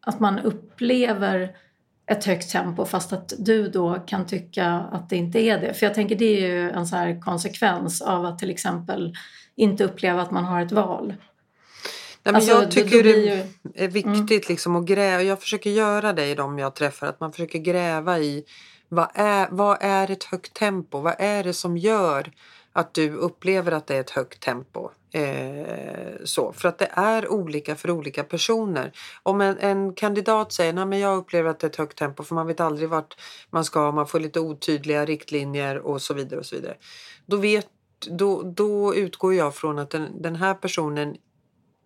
att 0.00 0.20
man 0.20 0.38
upplever 0.38 1.56
ett 2.06 2.24
högt 2.24 2.50
tempo 2.50 2.84
fast 2.84 3.12
att 3.12 3.32
du 3.38 3.68
då 3.68 3.94
kan 4.06 4.26
tycka 4.26 4.66
att 4.66 5.10
det 5.10 5.16
inte 5.16 5.40
är 5.40 5.60
det? 5.60 5.74
För 5.74 5.86
jag 5.86 5.94
tänker 5.94 6.16
det 6.16 6.24
är 6.24 6.48
ju 6.48 6.70
en 6.70 6.86
så 6.86 6.96
här 6.96 7.20
konsekvens 7.20 8.02
av 8.02 8.24
att 8.24 8.38
till 8.38 8.50
exempel 8.50 9.14
inte 9.56 9.84
uppleva 9.84 10.22
att 10.22 10.30
man 10.30 10.44
har 10.44 10.60
ett 10.60 10.72
val. 10.72 11.14
Nej, 12.24 12.32
men 12.32 12.34
alltså, 12.34 12.50
jag 12.50 12.70
tycker 12.70 13.02
det, 13.02 13.12
det 13.62 13.84
är 13.84 13.88
mm. 13.96 14.12
viktigt 14.12 14.48
liksom 14.48 14.76
att 14.76 14.84
gräva. 14.84 15.22
Jag 15.22 15.40
försöker 15.40 15.70
göra 15.70 16.12
det 16.12 16.26
i 16.26 16.34
de 16.34 16.58
jag 16.58 16.74
träffar. 16.74 17.06
Att 17.06 17.20
man 17.20 17.32
försöker 17.32 17.58
gräva 17.58 18.18
i 18.18 18.44
vad 18.88 19.08
är, 19.14 19.48
vad 19.50 19.78
är 19.80 20.10
ett 20.10 20.24
högt 20.24 20.54
tempo? 20.54 21.00
Vad 21.00 21.14
är 21.18 21.44
det 21.44 21.52
som 21.52 21.76
gör 21.76 22.32
att 22.72 22.94
du 22.94 23.14
upplever 23.14 23.72
att 23.72 23.86
det 23.86 23.96
är 23.96 24.00
ett 24.00 24.10
högt 24.10 24.42
tempo? 24.42 24.90
Eh, 25.10 26.14
så, 26.24 26.52
för 26.52 26.68
att 26.68 26.78
det 26.78 26.88
är 26.90 27.28
olika 27.28 27.76
för 27.76 27.90
olika 27.90 28.24
personer. 28.24 28.92
Om 29.22 29.40
en, 29.40 29.58
en 29.58 29.94
kandidat 29.94 30.52
säger 30.52 30.92
att 30.92 30.98
jag 30.98 31.16
upplever 31.16 31.50
att 31.50 31.60
det 31.60 31.66
är 31.66 31.70
ett 31.70 31.76
högt 31.76 31.98
tempo 31.98 32.22
för 32.22 32.34
man 32.34 32.46
vet 32.46 32.60
aldrig 32.60 32.88
vart 32.88 33.16
man 33.50 33.64
ska, 33.64 33.92
man 33.92 34.06
får 34.06 34.20
lite 34.20 34.40
otydliga 34.40 35.04
riktlinjer 35.04 35.78
och 35.78 36.02
så 36.02 36.14
vidare. 36.14 36.40
och 36.40 36.46
så 36.46 36.56
vidare. 36.56 36.76
Då, 37.26 37.36
vet, 37.36 37.66
då, 38.10 38.42
då 38.42 38.94
utgår 38.94 39.34
jag 39.34 39.54
från 39.54 39.78
att 39.78 39.90
den, 39.90 40.22
den 40.22 40.36
här 40.36 40.54
personen 40.54 41.16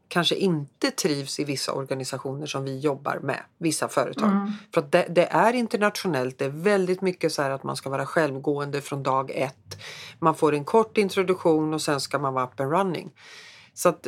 kanske 0.08 0.34
inte 0.34 0.90
trivs 0.90 1.40
i 1.40 1.44
vissa 1.44 1.72
organisationer 1.72 2.46
som 2.46 2.64
vi 2.64 2.78
jobbar 2.78 3.18
med, 3.22 3.42
vissa 3.58 3.88
företag. 3.88 4.30
Mm. 4.30 4.52
För 4.74 4.80
att 4.80 4.92
det, 4.92 5.06
det, 5.10 5.26
är 5.26 5.52
internationellt, 5.52 6.38
det 6.38 6.44
är 6.44 6.48
väldigt 6.48 7.00
mycket 7.00 7.32
så 7.32 7.42
här 7.42 7.50
att 7.50 7.62
man 7.62 7.76
ska 7.76 7.90
vara 7.90 8.06
självgående 8.06 8.80
från 8.80 9.02
dag 9.02 9.30
ett. 9.34 9.78
Man 10.18 10.34
får 10.34 10.54
en 10.54 10.64
kort 10.64 10.98
introduktion 10.98 11.74
och 11.74 11.82
sen 11.82 12.00
ska 12.00 12.18
man 12.18 12.34
vara 12.34 12.44
up 12.44 12.60
and 12.60 12.72
running. 12.72 13.10
Så 13.74 13.88
att 13.88 14.06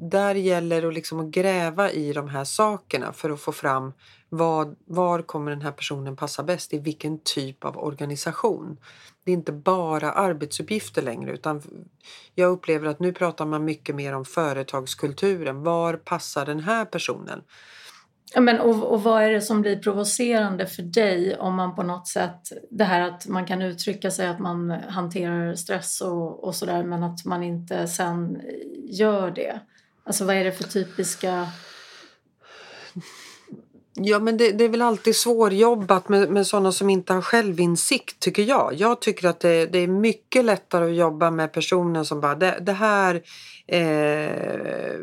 där 0.00 0.34
gäller 0.34 0.82
det 0.82 0.90
liksom 0.90 1.20
att 1.20 1.26
gräva 1.26 1.90
i 1.90 2.12
de 2.12 2.28
här 2.28 2.44
sakerna 2.44 3.12
för 3.12 3.30
att 3.30 3.40
få 3.40 3.52
fram 3.52 3.92
vad, 4.28 4.76
var 4.86 5.22
kommer 5.22 5.50
den 5.50 5.62
här 5.62 5.72
personen 5.72 6.16
passa 6.16 6.42
bäst 6.42 6.74
i 6.74 6.78
vilken 6.78 7.20
typ 7.24 7.64
av 7.64 7.78
organisation. 7.78 8.76
Det 9.28 9.32
är 9.32 9.36
inte 9.36 9.52
bara 9.52 10.12
arbetsuppgifter 10.12 11.02
längre 11.02 11.32
utan 11.32 11.62
jag 12.34 12.50
upplever 12.50 12.88
att 12.88 13.00
nu 13.00 13.12
pratar 13.12 13.46
man 13.46 13.64
mycket 13.64 13.94
mer 13.94 14.14
om 14.14 14.24
företagskulturen. 14.24 15.62
Var 15.62 15.94
passar 15.94 16.46
den 16.46 16.60
här 16.60 16.84
personen? 16.84 17.42
Ja, 18.34 18.40
men, 18.40 18.60
och, 18.60 18.92
och 18.92 19.02
vad 19.02 19.22
är 19.22 19.30
det 19.30 19.40
som 19.40 19.60
blir 19.60 19.78
provocerande 19.78 20.66
för 20.66 20.82
dig 20.82 21.36
om 21.38 21.54
man 21.54 21.74
på 21.74 21.82
något 21.82 22.08
sätt, 22.08 22.52
det 22.70 22.84
här 22.84 23.00
att 23.00 23.26
man 23.26 23.46
kan 23.46 23.62
uttrycka 23.62 24.10
sig 24.10 24.28
att 24.28 24.38
man 24.38 24.70
hanterar 24.70 25.54
stress 25.54 26.00
och, 26.00 26.44
och 26.44 26.54
sådär 26.54 26.82
men 26.82 27.02
att 27.02 27.24
man 27.24 27.42
inte 27.42 27.88
sen 27.88 28.40
gör 28.84 29.30
det? 29.30 29.60
Alltså 30.04 30.24
vad 30.24 30.36
är 30.36 30.44
det 30.44 30.52
för 30.52 30.64
typiska 30.64 31.48
Ja 34.00 34.18
men 34.18 34.36
det, 34.36 34.52
det, 34.52 34.64
är 34.64 34.68
väl 34.68 34.82
alltid 34.82 35.16
svårjobbat 35.16 36.08
med, 36.08 36.30
med 36.30 36.46
sådana 36.46 36.72
som 36.72 36.90
inte 36.90 37.12
har 37.12 37.22
självinsikt 37.22 38.20
tycker 38.20 38.42
jag. 38.42 38.74
Jag 38.74 39.00
tycker 39.00 39.28
att 39.28 39.40
det, 39.40 39.66
det 39.66 39.78
är 39.78 39.86
mycket 39.86 40.44
lättare 40.44 40.90
att 40.90 40.96
jobba 40.96 41.30
med 41.30 41.52
personer 41.52 42.04
som 42.04 42.20
bara 42.20 42.34
det, 42.34 42.58
det 42.60 42.72
här 42.72 43.22
eh, 43.66 45.00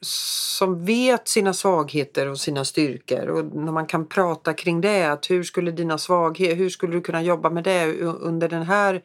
som 0.00 0.84
vet 0.84 1.28
sina 1.28 1.52
svagheter 1.52 2.28
och 2.28 2.40
sina 2.40 2.64
styrkor 2.64 3.26
och 3.28 3.44
när 3.44 3.72
man 3.72 3.86
kan 3.86 4.06
prata 4.08 4.54
kring 4.54 4.80
det. 4.80 5.04
Att 5.04 5.30
hur 5.30 5.42
skulle 5.42 5.70
dina 5.70 5.98
svagheter, 5.98 6.56
hur 6.56 6.68
skulle 6.68 6.92
du 6.92 7.00
kunna 7.00 7.22
jobba 7.22 7.50
med 7.50 7.64
det 7.64 8.02
under 8.02 8.48
det 8.48 8.64
här 8.64 9.02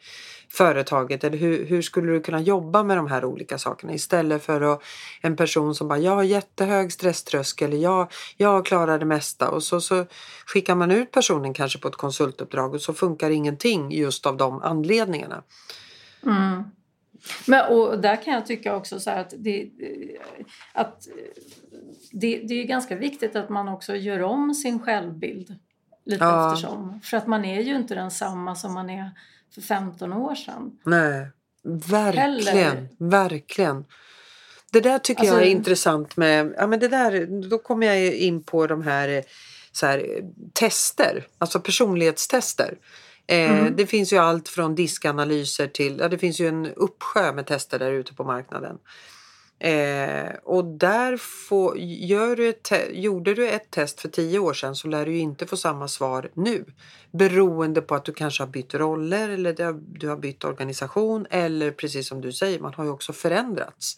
företaget 0.52 1.24
eller 1.24 1.38
hur, 1.38 1.66
hur 1.66 1.82
skulle 1.82 2.12
du 2.12 2.22
kunna 2.22 2.42
jobba 2.42 2.84
med 2.84 2.98
de 2.98 3.08
här 3.08 3.26
olika 3.26 3.58
sakerna 3.58 3.94
istället 3.94 4.44
för 4.44 4.62
att 4.62 4.84
en 5.22 5.36
person 5.36 5.76
som 5.76 5.88
bara 5.88 6.00
jag 6.00 6.16
har 6.16 6.24
jättehög 6.24 6.92
stresströskel, 6.92 7.82
jag, 7.82 8.12
jag 8.38 8.66
klarar 8.66 9.00
det 9.00 9.06
mesta 9.06 9.50
och 9.50 9.64
så, 9.64 9.82
så 9.82 10.06
skickar 10.46 10.76
man 10.76 10.92
ut 10.92 11.12
personen 11.12 11.54
kanske 11.54 11.80
på 11.80 11.88
ett 11.88 11.96
konsultuppdrag 11.96 12.74
och 12.74 12.82
så 12.82 12.94
funkar 12.94 13.30
ingenting 13.30 13.92
just 13.92 14.26
av 14.26 14.38
de 14.38 14.62
anledningarna. 14.62 15.44
Mm. 16.26 16.64
Men, 17.48 17.74
och 17.74 18.00
där 18.00 18.16
kan 18.16 18.34
jag 18.34 18.46
tycka 18.46 18.76
också 18.76 19.00
så 19.00 19.10
att, 19.10 19.34
det, 19.38 19.70
att 20.74 21.08
det, 22.12 22.42
det 22.48 22.54
är 22.54 22.64
ganska 22.64 22.96
viktigt 22.96 23.36
att 23.36 23.50
man 23.50 23.68
också 23.68 23.96
gör 23.96 24.22
om 24.22 24.54
sin 24.54 24.80
självbild 24.80 25.56
lite 26.06 26.24
ja. 26.24 26.54
eftersom. 26.54 27.00
För 27.04 27.18
att 27.18 27.28
man 27.28 27.46
är 27.46 27.62
ju 27.62 27.76
inte 27.76 27.96
densamma 27.96 28.56
som 28.56 28.74
man 28.74 28.90
är 28.90 29.12
för 29.54 29.62
15 29.62 30.14
år 30.14 30.36
sedan. 30.36 30.80
Nej, 30.84 31.28
verkligen, 31.64 32.56
Heller. 32.56 32.88
verkligen. 32.98 33.86
Det 34.72 34.80
där 34.80 35.00
tycker 35.00 35.22
alltså, 35.22 35.36
jag 35.36 35.44
är 35.44 35.52
intressant 35.52 36.18
med, 36.18 36.54
ja 36.58 36.68
men 36.68 36.80
det 36.80 36.88
där, 36.88 37.42
då 37.50 37.58
kommer 37.58 37.88
jag 37.88 38.14
in 38.14 38.44
på 38.44 38.68
de 38.68 38.82
här, 38.82 39.24
så 39.72 39.86
här 39.86 40.06
tester, 40.54 41.28
alltså 41.38 41.60
personlighetstester. 41.60 42.78
Eh, 43.30 43.60
mm. 43.60 43.76
Det 43.76 43.86
finns 43.86 44.14
ju 44.14 44.18
allt 44.18 44.50
från 44.50 44.76
diskanalyser 44.76 45.68
till, 45.68 45.98
ja 46.00 46.10
det 46.10 46.18
finns 46.18 46.40
ju 46.40 46.48
en 46.48 46.66
uppsjö 46.66 47.34
med 47.34 47.46
tester 47.46 47.80
där 47.80 47.92
ute 47.92 48.14
på 48.14 48.24
marknaden. 48.24 48.78
Eh, 49.60 50.30
och 50.44 50.66
där 50.66 51.18
får, 51.18 51.78
gör 51.78 52.36
du 52.36 52.50
ett 52.50 52.72
gjorde 52.92 53.34
du 53.34 53.50
ett 53.50 53.72
test 53.72 54.02
för 54.02 54.10
tio 54.10 54.40
år 54.40 54.54
sedan 54.54 54.76
så 54.76 54.88
lär 54.88 55.06
du 55.06 55.18
inte 55.18 55.48
få 55.48 55.58
samma 55.58 55.88
svar 55.88 56.30
nu. 56.34 56.66
Beroende 57.12 57.82
på 57.82 57.96
att 57.96 58.06
du 58.06 58.14
kanske 58.14 58.44
har 58.44 58.48
bytt 58.48 58.74
roller 58.74 59.30
eller 59.30 59.74
du 60.00 60.08
har 60.08 60.18
bytt 60.18 60.44
organisation 60.44 61.28
eller 61.30 61.72
precis 61.72 62.08
som 62.08 62.22
du 62.22 62.32
säger, 62.32 62.60
man 62.60 62.74
har 62.74 62.84
ju 62.84 62.90
också 62.90 63.14
förändrats. 63.14 63.98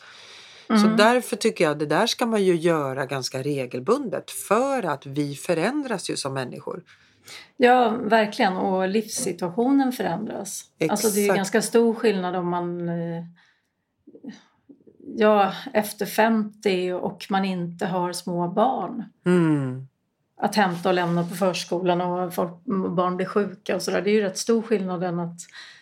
Mm. 0.69 0.81
Så 0.81 0.87
därför 0.87 1.35
tycker 1.35 1.63
jag 1.63 1.71
att 1.71 1.79
det 1.79 1.85
där 1.85 2.07
ska 2.07 2.25
man 2.25 2.43
ju 2.43 2.55
göra 2.55 3.05
ganska 3.05 3.41
regelbundet 3.43 4.31
för 4.31 4.85
att 4.85 5.05
vi 5.05 5.35
förändras 5.35 6.09
ju 6.09 6.15
som 6.15 6.33
människor. 6.33 6.83
Ja, 7.57 7.89
verkligen. 7.89 8.57
Och 8.57 8.87
livssituationen 8.87 9.91
förändras. 9.91 10.65
Exakt. 10.79 10.91
Alltså 10.91 11.15
det 11.15 11.27
är 11.27 11.35
ganska 11.35 11.61
stor 11.61 11.93
skillnad 11.93 12.35
om 12.35 12.49
man 12.49 12.89
eh, 12.89 13.23
ja, 15.15 15.53
efter 15.73 16.05
50 16.05 16.91
och 16.93 17.27
man 17.29 17.45
inte 17.45 17.85
har 17.85 18.13
små 18.13 18.47
barn. 18.47 19.03
Mm. 19.25 19.87
Att 20.37 20.55
hämta 20.55 20.89
och 20.89 20.95
lämna 20.95 21.23
på 21.23 21.35
förskolan 21.35 22.01
och 22.01 22.33
folk, 22.33 22.51
barn 22.95 23.17
blir 23.17 23.25
sjuka 23.25 23.75
och 23.75 23.81
sådär. 23.81 24.01
Det 24.01 24.09
är 24.09 24.13
ju 24.13 24.21
rätt 24.21 24.37
stor 24.37 24.61
skillnad 24.61 25.03
än 25.03 25.19
att 25.19 25.39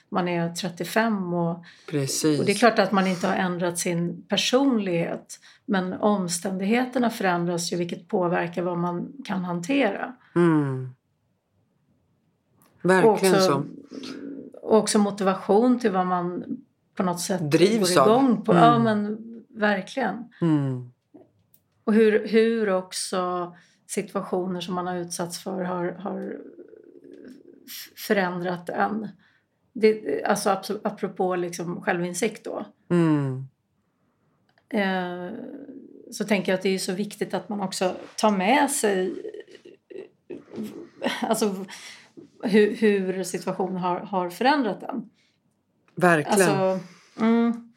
man 0.10 0.28
är 0.28 0.50
35 0.50 1.34
och, 1.34 1.64
Precis. 1.90 2.40
och 2.40 2.46
det 2.46 2.52
är 2.52 2.56
klart 2.56 2.80
att 2.80 2.92
man 2.92 3.08
inte 3.08 3.28
har 3.28 3.36
ändrat 3.36 3.80
sin 3.80 4.24
personlighet 4.28 5.40
men 5.66 5.94
omständigheterna 5.94 7.10
förändras 7.10 7.74
ju 7.74 7.78
vilket 7.78 8.08
påverkar 8.08 8.62
vad 8.62 8.78
man 8.78 9.14
kan 9.26 9.46
hantera. 9.46 10.16
Mm. 10.36 10.90
Verkligen 12.82 13.36
och 13.36 13.40
också, 13.40 13.40
så. 13.40 13.64
Och 14.62 14.78
också 14.78 15.00
motivation 15.00 15.80
till 15.80 15.92
vad 15.92 16.08
man 16.08 16.44
på 16.96 17.04
något 17.04 17.20
sätt 17.20 17.52
Drivs 17.52 17.96
går 17.96 18.08
igång 18.08 18.42
på. 18.44 18.52
Mm. 18.52 18.64
Ja 18.64 18.80
men 18.80 19.18
verkligen. 19.50 20.16
Mm. 20.42 20.92
Och 21.84 21.94
hur, 21.94 22.28
hur 22.28 22.70
också 22.70 23.56
situationer 23.88 24.62
som 24.62 24.76
man 24.76 24.88
har 24.88 24.96
utsatts 24.96 25.44
för 25.44 25.64
har, 25.64 25.92
har 25.92 26.38
förändrat 28.08 28.70
en. 28.70 29.08
Det, 29.74 30.24
alltså 30.24 30.50
apropå 30.84 31.36
liksom 31.36 31.82
självinsikt 31.82 32.46
då. 32.46 32.66
Mm. 32.90 33.48
Eh, 34.70 35.34
så 36.12 36.24
tänker 36.24 36.52
jag 36.52 36.58
att 36.58 36.64
det 36.64 36.76
är 36.76 36.80
så 36.80 36.94
viktigt 36.94 37.34
att 37.34 37.50
man 37.50 37.62
också 37.62 37.96
tar 38.18 38.32
med 38.32 38.72
sig 38.72 39.14
alltså, 41.22 41.66
hur, 42.44 42.76
hur 42.76 43.24
situationen 43.24 43.78
har, 43.78 44.00
har 44.00 44.30
förändrat 44.30 44.84
en. 44.84 45.10
Verkligen. 45.96 46.50
Alltså, 46.50 46.86
mm, 47.20 47.74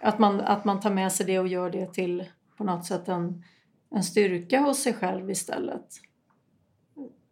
att, 0.00 0.18
man, 0.18 0.40
att 0.40 0.64
man 0.64 0.80
tar 0.80 0.90
med 0.90 1.12
sig 1.12 1.26
det 1.26 1.38
och 1.38 1.48
gör 1.48 1.70
det 1.70 1.94
till 1.94 2.24
på 2.56 2.64
något 2.64 2.86
sätt 2.86 3.08
en, 3.08 3.44
en 3.90 4.02
styrka 4.02 4.60
hos 4.60 4.82
sig 4.82 4.92
själv 4.94 5.30
istället. 5.30 5.86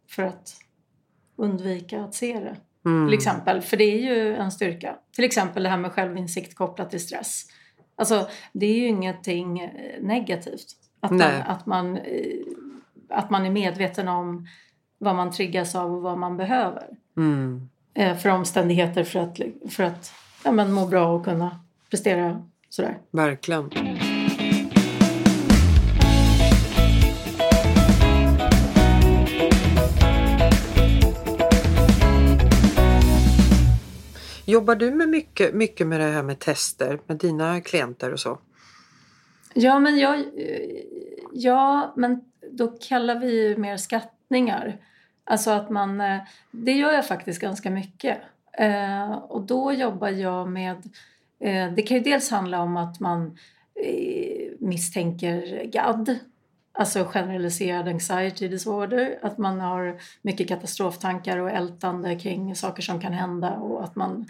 För 0.09 0.23
att 0.23 0.57
undvika 1.35 2.01
att 2.01 2.13
se 2.13 2.39
det. 2.39 2.55
mm. 2.85 3.07
Till 3.07 3.17
exempel, 3.17 3.61
för 3.61 3.77
det 3.77 3.83
är 3.83 4.15
ju 4.15 4.35
en 4.35 4.51
styrka. 4.51 4.95
Till 5.11 5.23
exempel 5.23 5.63
det 5.63 5.69
här 5.69 5.77
med 5.77 5.91
självinsikt 5.91 6.55
kopplat 6.55 6.89
till 6.89 7.01
stress. 7.01 7.45
Alltså 7.95 8.27
det 8.53 8.65
är 8.65 8.75
ju 8.75 8.87
ingenting 8.87 9.59
eh, 9.59 10.01
negativt. 10.01 10.67
Att 10.99 11.11
man, 11.11 11.41
att 11.47 11.65
man, 11.65 11.97
eh, 11.97 12.41
att 13.09 13.29
man 13.29 13.45
är 13.45 13.51
medveten 13.51 14.07
om 14.07 14.47
vad 15.05 15.15
man 15.15 15.31
triggas 15.31 15.75
av 15.75 15.95
och 15.95 16.01
vad 16.01 16.17
man 16.17 16.37
behöver 16.37 16.87
Mm. 17.17 17.69
eh, 17.93 18.17
för 18.17 18.29
omständigheter 18.29 19.03
för 19.03 19.19
att, 19.19 19.39
för 19.73 19.83
att 19.83 20.11
ja, 20.43 20.51
men 20.51 20.71
må 20.71 20.87
bra 20.87 21.13
och 21.13 21.25
kunna 21.25 21.59
prestera 21.89 22.41
sådär. 22.69 22.97
Verkligen. 23.11 23.69
Jobbar 34.47 34.75
du 34.75 34.91
med 34.91 35.09
mycket, 35.09 35.53
mycket 35.53 35.87
med 35.87 35.99
det 35.99 36.05
här 36.05 36.23
med 36.23 36.39
tester 36.39 36.99
med 37.05 37.17
dina 37.17 37.61
klienter 37.61 38.13
och 38.13 38.19
så? 38.19 38.39
Ja, 39.53 39.79
men 39.79 39.97
jag, 39.97 40.19
eh, 40.19 40.81
ja, 41.31 41.93
men 41.97 42.21
då 42.51 42.67
kallar 42.67 43.19
vi 43.19 43.41
ju 43.47 43.57
mer 43.57 43.77
skattningar. 43.77 44.77
Alltså 45.25 45.51
att 45.51 45.69
man, 45.69 46.01
eh, 46.01 46.19
det 46.51 46.71
gör 46.71 46.93
jag 46.93 47.07
faktiskt 47.07 47.41
ganska 47.41 47.69
mycket. 47.71 48.17
Eh, 48.53 49.11
och 49.11 49.41
då 49.41 49.73
jobbar 49.73 50.09
jag 50.09 50.49
med, 50.49 50.77
eh, 51.39 51.73
det 51.73 51.81
kan 51.81 51.97
ju 51.97 52.03
dels 52.03 52.31
handla 52.31 52.61
om 52.61 52.77
att 52.77 52.99
man 52.99 53.37
misstänker 54.59 55.65
GAD, 55.65 56.19
alltså 56.71 57.03
generaliserad 57.05 57.87
anxiety 57.87 58.47
disorder, 58.47 59.19
att 59.21 59.37
man 59.37 59.59
har 59.59 59.97
mycket 60.21 60.47
katastroftankar 60.47 61.37
och 61.37 61.49
ältande 61.49 62.15
kring 62.15 62.55
saker 62.55 62.83
som 62.83 63.01
kan 63.01 63.13
hända 63.13 63.51
och 63.51 63.83
att 63.83 63.95
man 63.95 64.25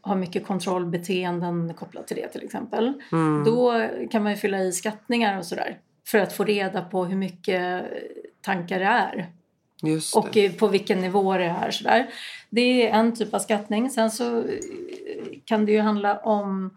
har 0.00 0.16
mycket 0.16 0.46
kontrollbeteenden 0.46 1.74
kopplat 1.74 2.08
till 2.08 2.16
det 2.16 2.28
till 2.28 2.44
exempel. 2.44 2.92
Mm. 3.12 3.44
Då 3.44 3.88
kan 4.10 4.22
man 4.22 4.32
ju 4.32 4.38
fylla 4.38 4.58
i 4.58 4.72
skattningar 4.72 5.38
och 5.38 5.46
sådär 5.46 5.78
för 6.06 6.18
att 6.18 6.32
få 6.32 6.44
reda 6.44 6.82
på 6.82 7.04
hur 7.04 7.16
mycket 7.16 7.84
tankar 8.40 8.78
det 8.78 8.84
är 8.84 9.30
och 10.14 10.58
på 10.58 10.66
vilken 10.66 11.00
nivå 11.00 11.38
det 11.38 11.44
är. 11.44 11.70
Sådär. 11.70 12.06
Det 12.50 12.88
är 12.88 12.98
en 12.98 13.14
typ 13.14 13.34
av 13.34 13.38
skattning. 13.38 13.90
Sen 13.90 14.10
så 14.10 14.38
eh, 14.38 14.44
kan 15.44 15.66
det 15.66 15.72
ju 15.72 15.80
handla 15.80 16.18
om 16.18 16.76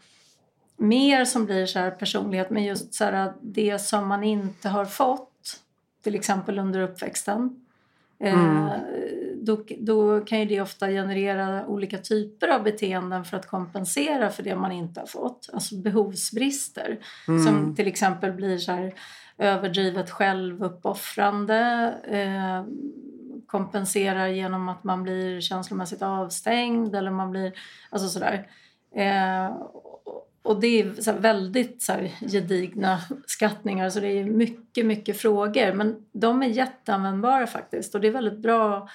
mer 0.78 1.26
som 1.26 1.46
blir 1.46 1.66
så 1.66 1.80
här 1.80 1.92
personlighet 1.92 2.50
men 2.50 2.64
just 2.64 2.94
så 2.94 3.04
här, 3.04 3.34
det 3.42 3.80
som 3.80 4.08
man 4.08 4.24
inte 4.24 4.70
har 4.70 4.86
fått 4.86 5.60
till 6.04 6.16
exempel 6.16 6.60
under 6.60 6.82
uppväxten. 6.82 7.64
Mm. 8.20 8.68
Eh, 8.68 8.74
då, 9.36 9.64
då 9.80 10.22
kan 10.22 10.40
ju 10.40 10.46
det 10.46 10.62
ofta 10.62 10.88
generera 10.88 11.68
olika 11.68 11.98
typer 11.98 12.48
av 12.48 12.64
beteenden 12.64 13.26
för 13.26 13.38
att 13.38 13.48
kompensera 13.48 14.30
för 14.30 14.44
det 14.44 14.56
man 14.56 14.72
inte 14.72 15.00
har 15.00 15.08
fått. 15.08 15.50
Alltså 15.54 15.76
behovsbrister. 15.76 17.00
Mm. 17.28 17.46
Som 17.46 17.76
till 17.76 17.88
exempel 17.88 18.32
blir 18.32 18.58
så 18.58 18.72
här 18.72 18.94
överdrivet 19.38 20.10
självuppoffrande. 20.10 21.93
Eh, 22.04 22.63
kompenserar 23.47 24.28
genom 24.28 24.69
att 24.69 24.84
man 24.84 25.04
blir 25.04 25.41
känslomässigt 25.41 26.02
avstängd 26.02 26.95
eller 26.95 27.12
man 27.12 27.32
blir, 27.32 27.54
alltså 27.89 28.08
sådär. 28.10 28.47
Eh, 28.95 29.56
och- 30.41 30.62
det 30.62 30.67
är 30.82 30.93
så 31.02 31.12
väldigt 31.13 31.82
så 31.82 31.91
här 31.93 32.12
gedigna 32.21 33.00
skattningar 33.28 33.89
så 33.89 34.00
det 34.00 34.08
är 34.08 34.26
mycket, 34.26 34.86
mycket 34.86 35.17
frågor. 35.17 35.73
Men 35.73 36.06
de 36.12 36.43
är 36.43 36.47
jätteanvändbara 36.47 37.47
faktiskt 37.47 37.95
och 37.95 38.02
det 38.02 38.08
är 38.08 38.12
väldigt 38.12 38.39
bra 38.39 38.89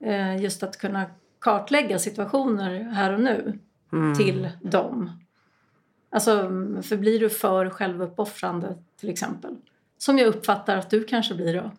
eh, 0.00 0.36
just 0.42 0.62
att 0.62 0.78
kunna 0.78 1.04
kartlägga 1.38 1.98
situationer 1.98 2.82
här 2.82 3.12
och 3.12 3.20
nu 3.20 3.58
Mm. 3.92 4.14
till 4.14 4.48
dem. 4.62 5.10
Alltså, 6.10 6.32
för 6.82 6.96
blir 6.96 7.20
du 7.20 7.30
för 7.30 7.70
självuppoffrande 7.70 8.74
till 9.00 9.08
exempel, 9.10 9.56
som 10.04 10.18
jag 10.18 10.26
uppfattar 10.26 10.76
att 10.76 10.90
du 10.90 11.04
kanske 11.04 11.34
blir 11.34 11.54
då. 11.54 11.70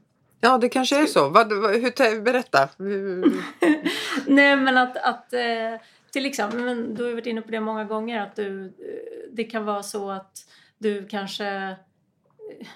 Ja, 0.41 0.57
det 0.57 0.69
kanske 0.69 1.01
är 1.01 1.05
så. 1.05 1.29
Vad, 1.29 1.53
vad, 1.53 1.71
hur, 1.71 2.21
berätta. 2.21 2.69
Nej, 4.27 4.55
men 4.55 4.77
att, 4.77 4.97
att 4.97 5.33
eh, 5.33 5.81
till 6.11 6.25
exempel, 6.25 6.59
men 6.59 6.95
du 6.95 7.03
har 7.03 7.09
ju 7.09 7.15
varit 7.15 7.27
inne 7.27 7.41
på 7.41 7.51
det 7.51 7.59
många 7.59 7.83
gånger, 7.85 8.21
att 8.21 8.35
du, 8.35 8.65
eh, 8.65 8.71
det 9.31 9.43
kan 9.43 9.65
vara 9.65 9.83
så 9.83 10.09
att 10.09 10.37
du 10.77 11.07
kanske 11.07 11.47
eh, 11.47 12.67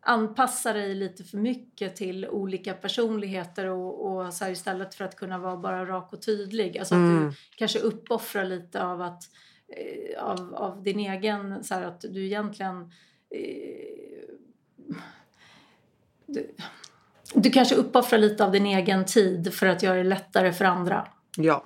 anpassar 0.00 0.74
dig 0.74 0.94
lite 0.94 1.24
för 1.24 1.36
mycket 1.36 1.96
till 1.96 2.28
olika 2.28 2.74
personligheter 2.74 3.66
och, 3.66 4.06
och 4.06 4.34
så 4.34 4.44
här, 4.44 4.52
istället 4.52 4.94
för 4.94 5.04
att 5.04 5.16
kunna 5.16 5.38
vara 5.38 5.56
bara 5.56 5.86
rak 5.86 6.12
och 6.12 6.22
tydlig. 6.22 6.78
Alltså 6.78 6.94
att 6.94 6.98
Mm. 6.98 7.28
du 7.28 7.34
kanske 7.56 7.78
uppoffrar 7.78 8.44
lite 8.44 8.82
av 8.84 9.02
att 9.02 9.22
av, 10.18 10.54
av 10.54 10.82
din 10.82 11.00
egen, 11.00 11.64
så 11.64 11.74
här, 11.74 11.82
att 11.82 12.00
du 12.00 12.24
egentligen 12.24 12.90
du, 16.34 16.54
du 17.34 17.50
kanske 17.50 17.74
uppoffrar 17.74 18.18
lite 18.18 18.44
av 18.44 18.52
din 18.52 18.66
egen 18.66 19.04
tid 19.04 19.54
för 19.54 19.66
att 19.66 19.82
göra 19.82 19.96
det 19.96 20.04
lättare 20.04 20.52
för 20.52 20.64
andra. 20.64 21.06
Ja. 21.36 21.64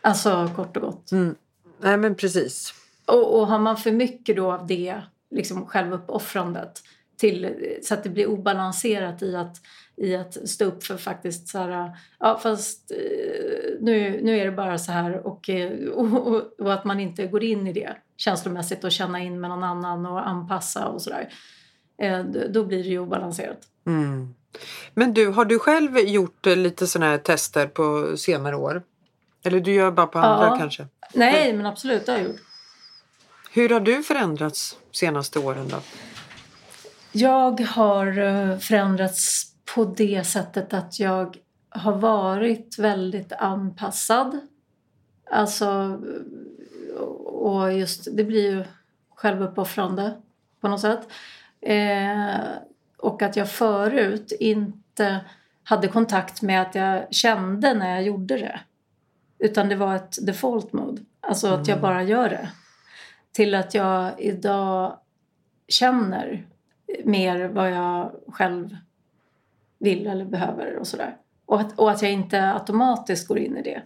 Alltså 0.00 0.50
kort 0.56 0.76
och 0.76 0.82
gott. 0.82 1.12
Mm. 1.12 1.34
Nej, 1.80 1.96
men 1.96 2.14
precis. 2.14 2.74
Och, 3.06 3.40
och 3.40 3.46
har 3.46 3.58
man 3.58 3.76
för 3.76 3.92
mycket 3.92 4.36
då 4.36 4.52
av 4.52 4.66
det, 4.66 5.00
liksom 5.30 5.66
självuppoffrandet, 5.66 6.82
till, 7.16 7.54
så 7.82 7.94
att 7.94 8.02
det 8.02 8.10
blir 8.10 8.26
obalanserat 8.26 9.22
i 9.22 9.36
att, 9.36 9.56
i 9.96 10.16
att 10.16 10.48
stå 10.48 10.64
upp 10.64 10.84
för 10.84 10.96
faktiskt 10.96 11.48
så 11.48 11.58
här, 11.58 11.90
ja 12.18 12.38
fast 12.42 12.90
eh, 12.90 12.96
nu, 13.80 14.20
nu 14.22 14.38
är 14.38 14.44
det 14.44 14.50
bara 14.50 14.78
så 14.78 14.92
här 14.92 15.26
och, 15.26 15.48
eh, 15.48 15.88
och, 15.88 16.26
och, 16.26 16.60
och 16.60 16.72
att 16.72 16.84
man 16.84 17.00
inte 17.00 17.26
går 17.26 17.44
in 17.44 17.66
i 17.66 17.72
det 17.72 17.96
känslomässigt 18.16 18.84
och 18.84 18.92
känna 18.92 19.22
in 19.22 19.40
med 19.40 19.50
någon 19.50 19.64
annan 19.64 20.06
och 20.06 20.28
anpassa 20.28 20.86
och 20.86 21.02
sådär. 21.02 21.28
Eh, 21.98 22.24
då- 22.24 22.64
blir 22.64 22.82
det 22.82 22.88
ju 22.88 22.98
obalanserat. 22.98 23.58
Mm. 23.86 24.34
Men 24.94 25.14
du, 25.14 25.26
har 25.28 25.44
du 25.44 25.58
själv 25.58 25.98
gjort 25.98 26.46
eh, 26.46 26.56
lite 26.56 26.86
sådana 26.86 27.10
här 27.10 27.18
tester 27.18 27.66
på 27.66 28.16
senare 28.16 28.56
år? 28.56 28.82
Eller 29.44 29.60
du 29.60 29.72
gör 29.74 29.90
bara 29.90 30.06
på 30.06 30.18
andra 30.18 30.46
Ja. 30.46 30.58
kanske? 30.58 30.86
Nej, 31.14 31.52
men 31.52 31.66
absolut, 31.66 32.06
det 32.06 32.12
har 32.12 32.18
jag 32.18 32.28
gjort. 32.28 32.40
Hur 33.50 33.68
har 33.68 33.80
du 33.80 34.02
förändrats 34.02 34.78
senaste 34.92 35.38
åren 35.38 35.68
då? 35.68 35.76
Jag 37.12 37.60
har 37.60 38.18
eh, 38.18 38.58
förändrats 38.58 39.46
på 39.74 39.84
det 39.84 40.24
sättet 40.26 40.74
att 40.74 41.00
jag 41.00 41.36
har 41.70 41.92
varit 41.96 42.78
väldigt 42.78 43.32
anpassad. 43.32 44.40
Alltså, 45.30 46.00
och 47.24 47.72
just 47.72 48.08
det 48.16 48.24
blir 48.24 48.50
ju 48.52 48.64
självuppoffrande 49.14 50.12
på 50.60 50.68
något 50.68 50.80
sätt. 50.80 51.00
Eh, 51.64 52.40
och 52.98 53.22
att 53.22 53.36
jag 53.36 53.50
förut 53.50 54.32
inte 54.40 55.20
hade 55.64 55.88
kontakt 55.88 56.42
med 56.42 56.62
att 56.62 56.74
jag 56.74 57.14
kände 57.14 57.74
när 57.74 57.90
jag 57.94 58.02
gjorde 58.02 58.36
det. 58.36 58.60
Utan 59.38 59.68
det 59.68 59.76
var 59.76 59.96
ett 59.96 60.26
default 60.26 60.72
mode. 60.72 61.02
Alltså 61.20 61.48
att 61.48 61.68
jag 61.68 61.78
Mm. 61.78 61.82
bara 61.82 62.02
gör 62.02 62.28
det. 62.28 62.48
Till 63.32 63.54
att 63.54 63.74
jag 63.74 64.20
idag 64.20 64.98
känner 65.68 66.46
mer 67.04 67.48
vad 67.48 67.70
jag 67.70 68.12
själv 68.28 68.76
vill 69.78 70.06
eller 70.06 70.24
behöver 70.24 70.76
och 70.76 70.86
sådär. 70.86 71.16
Och 71.46 71.60
att, 71.60 71.78
och 71.78 71.90
att 71.90 72.02
jag 72.02 72.12
inte 72.12 72.52
automatiskt 72.52 73.28
går 73.28 73.38
in 73.38 73.56
i 73.56 73.62
det. 73.62 73.82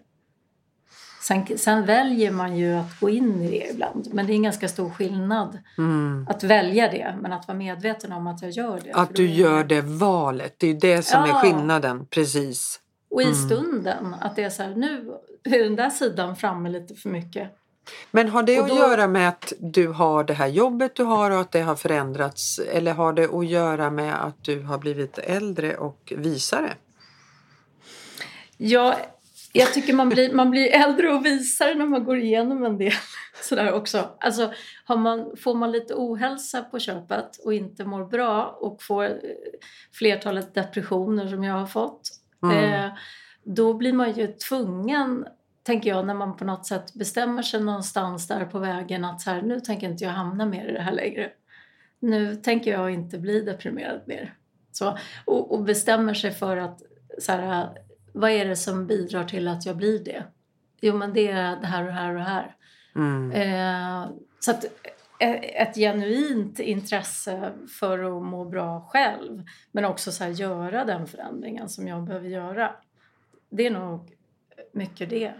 Sen, 1.28 1.58
sen 1.58 1.86
väljer 1.86 2.30
man 2.30 2.56
ju 2.56 2.74
att 2.74 3.00
gå 3.00 3.10
in 3.10 3.42
i 3.42 3.50
det 3.50 3.66
ibland. 3.70 4.08
Men 4.14 4.26
det 4.26 4.32
är 4.32 4.34
en 4.34 4.42
ganska 4.42 4.68
stor 4.68 4.90
skillnad 4.90 5.58
Mm. 5.78 6.26
att 6.30 6.42
välja 6.44 6.88
det. 6.90 7.14
Men 7.20 7.32
att 7.32 7.48
vara 7.48 7.58
medveten 7.58 8.12
om 8.12 8.26
att 8.26 8.42
jag 8.42 8.50
gör 8.50 8.80
det. 8.84 8.92
Att 8.92 9.08
då 9.08 9.14
du 9.14 9.24
är- 9.24 9.34
gör 9.34 9.64
det 9.64 9.80
valet, 9.80 10.54
det 10.58 10.66
är 10.66 10.72
ju 10.72 10.78
det 10.78 11.02
som 11.02 11.22
är 11.24 11.28
Ja. 11.28 11.40
skillnaden. 11.42 12.06
Precis. 12.06 12.80
Och 13.10 13.22
i 13.22 13.24
Mm. 13.24 13.36
stunden, 13.36 14.14
att 14.20 14.36
det 14.36 14.42
är 14.42 14.50
så 14.50 14.62
här, 14.62 14.74
nu 14.74 15.12
är 15.44 15.64
den 15.64 15.76
där 15.76 15.90
sidan 15.90 16.36
framme 16.36 16.68
lite 16.68 16.94
för 16.94 17.08
mycket. 17.08 17.48
Men 18.10 18.28
har 18.28 18.42
det 18.42 18.58
Och 18.58 18.64
att 18.64 18.70
då- 18.70 18.76
göra 18.76 19.06
med 19.08 19.28
att 19.28 19.52
du 19.58 19.88
har 19.88 20.24
det 20.24 20.34
här 20.34 20.46
jobbet 20.46 20.94
du 20.94 21.04
har 21.04 21.30
och 21.30 21.40
att 21.40 21.52
det 21.52 21.60
har 21.60 21.76
förändrats? 21.76 22.58
Eller 22.58 22.92
har 22.92 23.12
det 23.12 23.24
att 23.34 23.46
göra 23.46 23.90
med 23.90 24.24
att 24.24 24.44
du 24.44 24.62
har 24.62 24.78
blivit 24.78 25.18
äldre 25.18 25.76
och 25.76 26.12
visare? 26.16 26.72
Ja, 28.56 28.96
jag 29.52 29.74
tycker 29.74 29.92
man 29.94 30.08
blir, 30.08 30.32
man 30.32 30.50
blir 30.50 30.74
äldre 30.74 31.14
och 31.14 31.26
visare 31.26 31.74
när 31.74 31.86
man 31.86 32.04
går 32.04 32.18
igenom 32.18 32.64
en 32.64 32.78
del 32.78 32.92
sådär 33.42 33.72
också. 33.72 34.08
Alltså, 34.20 34.52
man, 34.96 35.36
får 35.36 35.54
man 35.54 35.72
lite 35.72 35.94
ohälsa 35.94 36.62
på 36.62 36.78
köpet 36.78 37.36
och 37.44 37.54
inte 37.54 37.84
mår 37.84 38.04
bra 38.04 38.58
och 38.60 38.82
får 38.82 39.04
eh, 39.04 39.10
flertalet 39.92 40.54
depressioner 40.54 41.28
som 41.28 41.44
jag 41.44 41.54
har 41.54 41.66
fått, 41.66 42.00
Mm. 42.42 42.74
eh, 42.84 42.90
då 43.44 43.74
blir 43.74 43.92
man 43.92 44.12
ju 44.12 44.26
tvungen, 44.26 45.26
tänker 45.62 45.90
jag, 45.90 46.06
när 46.06 46.14
man 46.14 46.36
på 46.36 46.44
något 46.44 46.66
sätt 46.66 46.94
bestämmer 46.94 47.42
sig 47.42 47.60
någonstans 47.60 48.28
där 48.28 48.44
på 48.44 48.58
vägen 48.58 49.04
att 49.04 49.20
så 49.20 49.30
här, 49.30 49.42
nu 49.42 49.60
tänker 49.60 49.88
inte 49.88 50.04
jag 50.04 50.10
hamna 50.10 50.46
mer 50.46 50.68
i 50.68 50.72
det 50.72 50.80
här 50.80 50.92
längre. 50.92 51.30
Nu 52.00 52.36
tänker 52.36 52.70
jag 52.72 52.90
inte 52.90 53.18
bli 53.18 53.40
deprimerad 53.40 54.00
mer. 54.06 54.34
Så, 54.72 54.98
och, 55.24 55.52
och 55.52 55.62
bestämmer 55.64 56.14
sig 56.14 56.30
för 56.30 56.56
att 56.56 56.82
så 57.18 57.32
här, 57.32 57.68
vad 58.18 58.30
är 58.30 58.44
det 58.44 58.56
som 58.56 58.86
bidrar 58.86 59.24
till 59.24 59.48
att 59.48 59.66
jag 59.66 59.76
blir 59.76 60.04
det? 60.04 60.24
Jo, 60.80 60.96
men 60.96 61.12
det 61.12 61.28
är 61.28 61.56
det 61.56 61.66
här 61.66 61.80
och 61.80 61.86
det 61.86 61.92
här 61.92 62.08
och 62.08 62.14
det 62.14 62.24
här. 62.24 62.56
Mm. 62.96 63.30
Eh, 63.32 64.10
så 64.40 64.50
att 64.50 64.64
eh, 65.18 65.62
ett 65.62 65.74
genuint 65.74 66.58
intresse 66.58 67.52
för 67.80 67.98
att 67.98 68.22
må 68.22 68.44
bra 68.44 68.80
själv 68.80 69.42
men 69.72 69.84
också 69.84 70.12
så 70.12 70.24
här, 70.24 70.30
göra 70.30 70.84
den 70.84 71.06
förändringen 71.06 71.68
som 71.68 71.88
jag 71.88 72.04
behöver 72.04 72.28
göra. 72.28 72.74
Det 73.50 73.66
är 73.66 73.70
nog 73.70 74.12
mycket 74.72 75.10
det. 75.10 75.34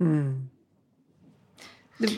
Mm. 0.00 0.50
det 1.98 2.08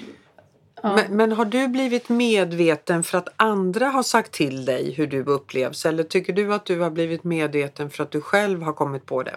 ja. 0.87 0.97
Men, 0.97 1.17
men 1.17 1.33
har 1.33 1.45
du 1.45 1.69
blivit 1.69 2.09
medveten 2.09 3.03
för 3.03 3.19
att 3.19 3.29
andra 3.37 3.87
har 3.87 4.03
sagt 4.03 4.33
till 4.33 4.65
dig 4.65 4.93
hur 4.93 5.07
du 5.07 5.25
upplevs? 5.25 5.87
Eller 5.87 6.03
tycker 6.03 6.33
du 6.33 6.55
att 6.55 6.67
du 6.67 6.81
har 6.81 6.91
blivit 6.91 7.25
medveten 7.25 7.91
för 7.91 8.03
att 8.03 8.11
du 8.11 8.21
själv 8.21 8.63
har 8.63 8.73
kommit 8.73 9.07
på 9.07 9.23
det? 9.23 9.37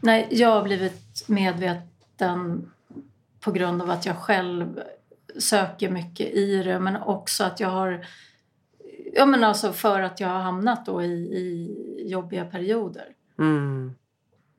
Nej, 0.00 0.28
jag 0.30 0.48
har 0.48 0.62
blivit 0.62 1.24
medveten 1.28 2.70
på 3.40 3.52
grund 3.52 3.82
av 3.82 3.90
att 3.90 4.06
jag 4.06 4.16
själv 4.16 4.80
söker 5.38 5.90
mycket 5.90 6.26
i 6.30 6.62
det 6.62 6.80
men 6.80 6.96
också 6.96 7.44
att 7.44 7.60
jag 7.60 7.68
har 7.68 8.06
Ja 9.14 9.26
men 9.26 9.44
alltså 9.44 9.72
för 9.72 10.00
att 10.00 10.20
jag 10.20 10.28
har 10.28 10.40
hamnat 10.40 10.86
då 10.86 11.02
i, 11.02 11.12
i 11.12 11.76
jobbiga 12.10 12.44
perioder. 12.44 13.06
Mm. 13.38 13.94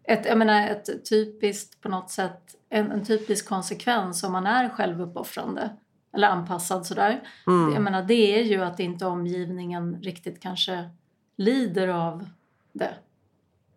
Ett, 0.04 0.26
jag 0.26 0.38
menar 0.38 0.68
ett 0.68 1.10
typiskt 1.10 1.82
på 1.82 1.90
något 1.90 2.10
sätt, 2.12 2.56
en, 2.70 2.92
en 2.92 3.06
typisk 3.06 3.50
konsekvens 3.50 4.24
om 4.24 4.32
man 4.32 4.48
är 4.48 4.70
självuppoffrande 4.70 5.70
eller 6.14 6.28
anpassad 6.28 6.86
sådär. 6.86 7.24
Mm. 7.48 7.74
Jag 7.74 7.82
menar 7.82 8.04
det 8.04 8.40
är 8.40 8.44
ju 8.44 8.62
att 8.64 8.80
inte 8.80 9.06
omgivningen 9.06 10.02
riktigt 10.02 10.40
kanske 10.40 10.90
lider 11.38 11.88
av 11.88 12.26
det 12.74 12.94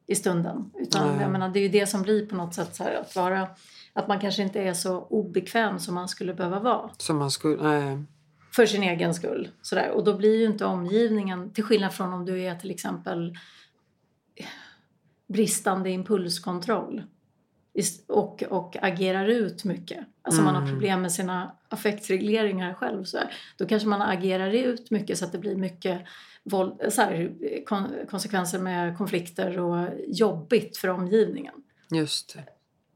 i 0.07 0.15
stunden. 0.15 0.71
Utan 0.75 1.09
Nej. 1.09 1.23
jag 1.23 1.31
menar 1.31 1.49
det 1.49 1.59
är 1.59 1.63
ju 1.63 1.69
det 1.69 1.87
som 1.87 2.03
blir 2.03 2.27
på 2.27 2.37
något 2.37 2.55
sätt 2.55 2.75
så 2.75 2.85
här 2.85 2.95
att 2.95 3.17
vara 3.17 3.49
att 3.93 4.09
man 4.09 4.21
kanske 4.21 4.43
inte 4.43 4.63
är 4.63 4.75
så 4.75 5.01
obekväm 5.01 5.79
som 5.79 5.95
man 5.95 6.09
skulle 6.09 6.35
behöva 6.35 6.61
vara 6.61 6.91
Som 6.99 7.19
man 7.19 7.31
skulle... 7.31 7.63
Nej. 7.63 8.05
för 8.53 8.67
sin 8.67 8.83
egen 8.83 9.15
skull. 9.15 9.49
Sådär. 9.63 9.91
Och 9.91 10.05
då 10.05 10.17
blir 10.17 10.39
ju 10.39 10.45
inte 10.45 10.65
omgivningen, 10.65 11.53
till 11.53 11.65
skillnad 11.65 11.95
från 11.95 12.13
om 12.13 12.25
du 12.25 12.43
är 12.43 12.55
till 12.55 12.71
exempel 12.71 13.37
bristande 15.29 15.91
impulskontroll 15.91 17.03
och, 18.09 18.43
och 18.43 18.77
agerar 18.83 19.27
ut 19.27 19.65
mycket. 19.65 20.07
Alltså 20.23 20.43
man 20.43 20.55
har 20.55 20.63
Mm. 20.63 20.73
problem 20.73 21.03
med 21.03 21.13
sina 21.13 21.57
affektregleringar 21.69 22.75
själv. 22.75 23.05
Så 23.05 23.19
här. 23.19 23.33
Då 23.57 23.67
kanske 23.67 23.89
man 23.89 24.03
agerar 24.03 24.51
ut 24.51 24.91
mycket 24.91 25.19
så 25.19 25.25
att 25.25 25.33
det 25.33 25.39
blir 25.39 25.57
mycket 25.57 26.03
våld, 26.45 26.81
så 26.89 27.03
här, 27.03 27.33
kon, 27.67 27.87
konsekvenser 28.11 28.59
med 28.59 28.99
konflikter 28.99 29.59
och 29.59 29.89
jobbigt 30.07 30.77
för 30.77 30.89
omgivningen. 30.89 31.55
Just 31.91 32.35
det. 32.35 32.45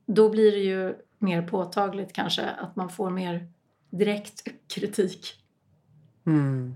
Då 0.06 0.28
blir 0.28 0.52
det 0.52 0.58
ju 0.58 0.94
mer 1.18 1.42
påtagligt 1.42 2.12
kanske 2.12 2.46
att 2.46 2.76
man 2.76 2.90
får 2.90 3.10
mer 3.10 3.48
direkt 3.90 4.48
kritik. 4.74 5.36
Mm. 6.26 6.74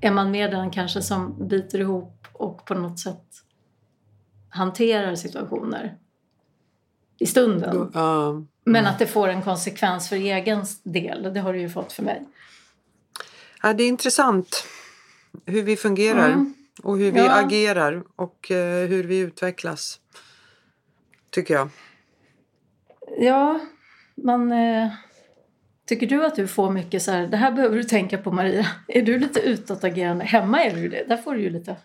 är 0.00 0.10
man 0.10 0.30
mer 0.30 0.50
den 0.50 0.70
kanske 0.70 1.02
som 1.02 1.48
biter 1.48 1.78
ihop 1.80 2.26
och 2.32 2.64
på 2.66 2.74
något 2.74 2.98
sätt 2.98 3.26
hanterar 4.56 5.14
situationer 5.14 5.96
i 7.18 7.26
stunden. 7.26 7.90
Ja. 7.94 8.42
Men 8.64 8.86
att 8.86 8.98
det 8.98 9.06
får 9.06 9.28
en 9.28 9.42
konsekvens 9.42 10.08
för 10.08 10.16
egen 10.16 10.64
del, 10.82 11.34
det 11.34 11.40
har 11.40 11.52
det 11.52 11.58
ju 11.58 11.68
fått 11.70 11.92
för 11.92 12.02
mig. 12.02 12.26
Ja, 13.62 13.72
det 13.72 13.82
är 13.84 13.88
intressant 13.88 14.64
hur 15.46 15.62
vi 15.62 15.76
fungerar 15.76 16.28
Mm. 16.28 16.54
och 16.82 16.98
hur 16.98 17.12
vi 17.12 17.18
Ja. 17.20 17.44
agerar 17.44 18.02
och 18.16 18.50
eh, 18.50 18.88
hur 18.88 19.04
vi 19.04 19.18
utvecklas. 19.18 20.00
Tycker 21.30 21.54
jag. 21.54 21.68
Ja, 23.18 23.60
man... 24.14 24.52
Eh, 24.52 24.88
tycker 25.86 26.06
du 26.06 26.24
att 26.26 26.36
du 26.36 26.46
får 26.48 26.70
mycket 26.70 27.02
så 27.02 27.10
här, 27.10 27.26
det 27.26 27.36
här 27.36 27.52
behöver 27.52 27.76
du 27.76 27.84
tänka 27.84 28.18
på 28.18 28.32
Maria. 28.32 28.66
Är 28.88 29.02
du 29.02 29.18
lite 29.18 29.40
utåtagerande? 29.40 30.24
Hemma 30.24 30.62
är 30.64 30.74
du 30.76 30.88
det, 30.88 31.04
där 31.08 31.16
får 31.16 31.34
du 31.34 31.40
ju 31.40 31.50
lite... 31.50 31.76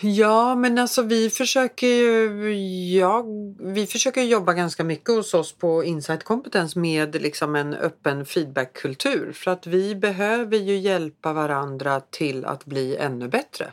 Ja, 0.00 0.54
men 0.54 0.78
alltså 0.78 1.02
vi 1.02 1.30
försöker 1.30 1.86
ju 1.86 2.54
ja, 2.98 3.24
vi 3.60 3.86
försöker 3.86 4.22
jobba 4.22 4.52
ganska 4.52 4.84
mycket 4.84 5.08
hos 5.08 5.34
oss 5.34 5.52
på 5.52 5.84
Insight 5.84 6.24
Competence 6.24 6.78
med 6.78 7.22
liksom 7.22 7.56
en 7.56 7.74
öppen 7.74 8.26
feedbackkultur. 8.26 9.32
För 9.32 9.50
att 9.50 9.66
vi 9.66 9.94
behöver 9.94 10.56
ju 10.56 10.78
hjälpa 10.78 11.32
varandra 11.32 12.00
till 12.00 12.44
att 12.44 12.64
bli 12.64 12.96
ännu 12.96 13.28
bättre. 13.28 13.72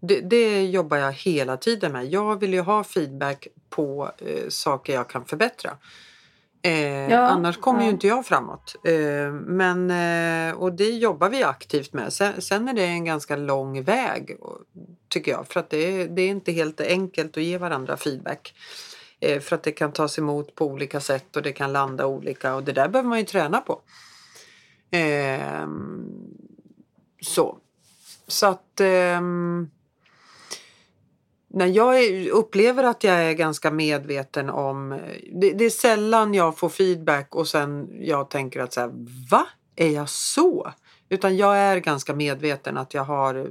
Det, 0.00 0.20
det 0.20 0.64
jobbar 0.66 0.96
jag 0.96 1.12
hela 1.12 1.56
tiden 1.56 1.92
med. 1.92 2.06
Jag 2.06 2.40
vill 2.40 2.54
ju 2.54 2.60
ha 2.60 2.84
feedback 2.84 3.46
på 3.70 4.10
eh, 4.18 4.48
saker 4.48 4.94
jag 4.94 5.08
kan 5.08 5.24
förbättra. 5.24 5.70
Eh, 6.62 7.10
Ja, 7.10 7.18
annars 7.18 7.56
kommer 7.56 7.80
ju 7.80 7.86
ja. 7.86 7.90
inte 7.92 8.06
jag 8.06 8.26
framåt. 8.26 8.76
Eh, 8.84 9.32
men, 9.32 9.90
eh, 9.90 10.54
och 10.54 10.72
det 10.72 10.90
jobbar 10.90 11.28
vi 11.28 11.42
aktivt 11.44 11.92
med. 11.92 12.12
Sen, 12.12 12.42
sen 12.42 12.68
är 12.68 12.72
det 12.74 12.84
en 12.84 13.04
ganska 13.04 13.36
lång 13.36 13.82
väg 13.82 14.36
tycker 15.08 15.32
jag. 15.32 15.46
För 15.48 15.60
att 15.60 15.70
det, 15.70 15.76
är- 15.78 16.08
det 16.08 16.22
är 16.22 16.28
inte 16.28 16.52
helt 16.52 16.80
enkelt 16.80 17.36
att 17.36 17.42
ge 17.42 17.58
varandra 17.58 17.96
feedback. 17.96 18.54
Eh, 19.20 19.40
för 19.40 19.56
att 19.56 19.62
det 19.62 19.72
kan 19.72 19.92
tas 19.92 20.18
emot 20.18 20.54
på 20.54 20.66
olika 20.66 21.00
sätt 21.00 21.36
och 21.36 21.42
det 21.42 21.52
kan 21.52 21.72
landa 21.72 22.06
olika 22.06 22.54
och 22.54 22.62
det 22.64 22.72
där 22.72 22.88
behöver 22.88 23.08
man 23.08 23.18
ju 23.18 23.24
träna 23.24 23.60
på. 23.60 23.80
Ehm, 24.90 26.04
så. 27.22 27.58
Så 28.26 28.46
att 28.46 28.80
ehm, 28.80 29.70
när 31.50 31.66
jag 31.66 32.26
upplever 32.26 32.84
att 32.84 33.04
jag 33.04 33.14
är 33.14 33.32
ganska 33.32 33.70
medveten 33.70 34.50
om... 34.50 35.00
Det, 35.32 35.52
det 35.52 35.64
är 35.64 35.70
sällan 35.70 36.34
jag 36.34 36.58
får 36.58 36.68
feedback 36.68 37.34
och 37.34 37.48
sen 37.48 37.88
jag 38.00 38.30
tänker 38.30 38.60
att 38.60 38.72
så 38.72 38.80
här, 38.80 38.90
va? 39.30 39.46
Är 39.76 39.88
jag 39.90 40.08
så? 40.08 40.72
Utan 41.08 41.36
jag 41.36 41.56
är 41.56 41.76
ganska 41.76 42.14
medveten 42.14 42.76
att 42.76 42.94
jag 42.94 43.04
har 43.04 43.34
eh, 43.34 43.44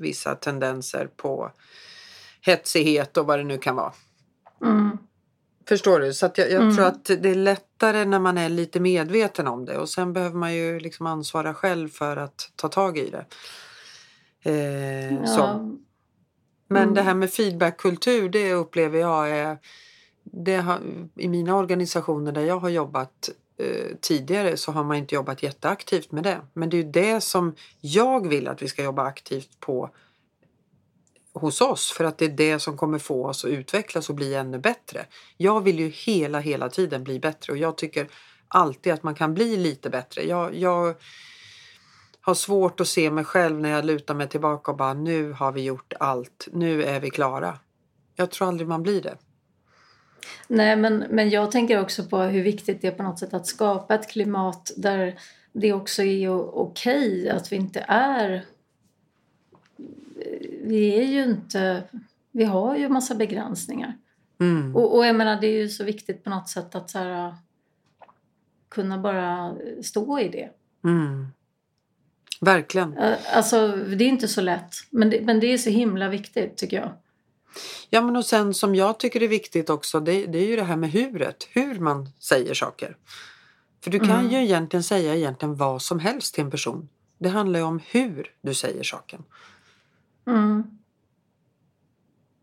vissa 0.00 0.34
tendenser 0.34 1.08
på 1.16 1.50
hetsighet 2.40 3.16
och 3.16 3.26
vad 3.26 3.38
det 3.38 3.44
nu 3.44 3.58
kan 3.58 3.76
vara. 3.76 3.92
Mm. 4.64 4.98
Förstår 5.68 6.00
du? 6.00 6.12
Så 6.12 6.30
jag, 6.34 6.50
jag 6.50 6.62
Mm. 6.62 6.76
tror 6.76 6.86
att 6.86 7.04
det 7.04 7.30
är 7.30 7.34
lättare 7.34 8.04
när 8.04 8.18
man 8.18 8.38
är 8.38 8.48
lite 8.48 8.80
medveten 8.80 9.46
om 9.46 9.64
det 9.64 9.78
och 9.78 9.88
sen 9.88 10.12
behöver 10.12 10.36
man 10.36 10.54
ju 10.54 10.80
liksom 10.80 11.06
ansvara 11.06 11.54
själv 11.54 11.88
för 11.88 12.16
att 12.16 12.50
ta 12.56 12.68
tag 12.68 12.98
i 12.98 13.10
det. 13.10 13.24
Eh, 14.50 15.24
så. 15.24 15.70
Men 16.74 16.82
Mm. 16.82 16.94
det 16.94 17.02
här 17.02 17.14
med 17.14 17.32
feedbackkultur 17.32 18.28
det 18.28 18.52
upplever 18.52 18.98
jag 18.98 19.30
är 19.30 19.58
det 20.24 20.56
har, 20.56 20.80
I 21.16 21.28
mina 21.28 21.56
organisationer 21.56 22.32
där 22.32 22.40
jag 22.40 22.58
har 22.58 22.68
jobbat 22.68 23.30
eh, 23.58 23.96
tidigare 24.00 24.56
så 24.56 24.72
har 24.72 24.84
man 24.84 24.96
inte 24.96 25.14
jobbat 25.14 25.42
jätteaktivt 25.42 26.12
med 26.12 26.24
det. 26.24 26.40
Men 26.52 26.70
det 26.70 26.76
är 26.76 26.82
ju 26.82 26.90
det 26.90 27.20
som 27.20 27.54
jag 27.80 28.28
vill 28.28 28.48
att 28.48 28.62
vi 28.62 28.68
ska 28.68 28.82
jobba 28.82 29.02
aktivt 29.02 29.60
på 29.60 29.90
hos 31.34 31.60
oss 31.60 31.92
för 31.92 32.04
att 32.04 32.18
det 32.18 32.24
är 32.24 32.28
det 32.28 32.58
som 32.58 32.76
kommer 32.76 32.98
få 32.98 33.26
oss 33.26 33.44
att 33.44 33.50
utvecklas 33.50 34.08
och 34.08 34.14
bli 34.14 34.34
ännu 34.34 34.58
bättre. 34.58 35.06
Jag 35.36 35.60
vill 35.60 35.78
ju 35.78 35.88
hela, 35.88 36.40
hela 36.40 36.68
tiden 36.68 37.04
bli 37.04 37.20
bättre 37.20 37.52
och 37.52 37.58
jag 37.58 37.76
tycker 37.76 38.08
alltid 38.48 38.92
att 38.92 39.02
man 39.02 39.14
kan 39.14 39.34
bli 39.34 39.56
lite 39.56 39.90
bättre. 39.90 40.22
Jag, 40.22 40.54
jag 40.54 40.94
har 42.24 42.34
svårt 42.34 42.80
att 42.80 42.88
se 42.88 43.10
mig 43.10 43.24
själv 43.24 43.60
när 43.60 43.70
jag 43.70 43.84
lutar 43.84 44.14
mig 44.14 44.28
tillbaka 44.28 44.70
och 44.70 44.76
bara 44.76 44.94
nu 44.94 45.32
har 45.32 45.52
vi 45.52 45.62
gjort 45.62 45.92
allt, 46.00 46.48
nu 46.52 46.82
är 46.82 47.00
vi 47.00 47.10
klara. 47.10 47.58
Jag 48.16 48.30
tror 48.30 48.48
aldrig 48.48 48.68
man 48.68 48.82
blir 48.82 49.02
det. 49.02 49.16
Nej, 50.48 50.76
men, 50.76 51.04
men 51.10 51.30
jag 51.30 51.50
tänker 51.50 51.80
också 51.80 52.04
på 52.04 52.18
hur 52.18 52.42
viktigt 52.42 52.82
det 52.82 52.88
är 52.88 52.92
på 52.92 53.02
något 53.02 53.18
sätt 53.18 53.34
att 53.34 53.46
skapa 53.46 53.94
ett 53.94 54.10
klimat 54.10 54.72
där 54.76 55.18
det 55.52 55.72
också 55.72 56.02
är 56.02 56.30
okej 56.30 57.20
okay 57.20 57.28
att 57.28 57.52
vi 57.52 57.56
inte 57.56 57.84
är... 57.88 58.44
Vi 60.64 60.98
är 60.98 61.04
ju 61.04 61.22
inte... 61.22 61.82
Vi 62.30 62.44
har 62.44 62.76
ju 62.76 62.88
massa 62.88 63.14
begränsningar. 63.14 63.92
Mm. 64.40 64.76
Och, 64.76 64.96
och 64.96 65.06
jag 65.06 65.16
menar, 65.16 65.40
det 65.40 65.46
är 65.46 65.62
ju 65.62 65.68
så 65.68 65.84
viktigt 65.84 66.24
på 66.24 66.30
något 66.30 66.48
sätt 66.48 66.74
att 66.74 66.90
så 66.90 66.98
här, 66.98 67.34
kunna 68.68 68.98
bara 68.98 69.54
stå 69.82 70.18
i 70.18 70.28
det. 70.28 70.50
Mm. 70.84 71.26
Verkligen. 72.44 72.98
Alltså, 73.32 73.68
det 73.68 74.04
är 74.04 74.08
inte 74.08 74.28
så 74.28 74.40
lätt. 74.40 74.74
Men 74.90 75.10
det, 75.10 75.20
men 75.20 75.40
det 75.40 75.46
är 75.46 75.58
så 75.58 75.70
himla 75.70 76.08
viktigt 76.08 76.56
tycker 76.56 76.76
jag. 76.76 76.92
Ja 77.90 78.00
men 78.00 78.16
och 78.16 78.24
sen 78.24 78.54
som 78.54 78.74
jag 78.74 78.98
tycker 78.98 79.22
är 79.22 79.28
viktigt 79.28 79.70
också 79.70 80.00
det, 80.00 80.26
det 80.26 80.38
är 80.38 80.46
ju 80.46 80.56
det 80.56 80.64
här 80.64 80.76
med 80.76 80.90
huret. 80.90 81.48
Hur 81.50 81.80
man 81.80 82.08
säger 82.18 82.54
saker. 82.54 82.96
För 83.84 83.90
du 83.90 83.98
kan 83.98 84.10
mm. 84.10 84.30
ju 84.30 84.38
egentligen 84.38 84.82
säga 84.82 85.14
egentligen 85.14 85.56
vad 85.56 85.82
som 85.82 85.98
helst 85.98 86.34
till 86.34 86.44
en 86.44 86.50
person. 86.50 86.88
Det 87.18 87.28
handlar 87.28 87.60
ju 87.60 87.66
om 87.66 87.80
hur 87.86 88.30
du 88.42 88.54
säger 88.54 88.82
saken. 88.82 89.24
Mm. 90.26 90.64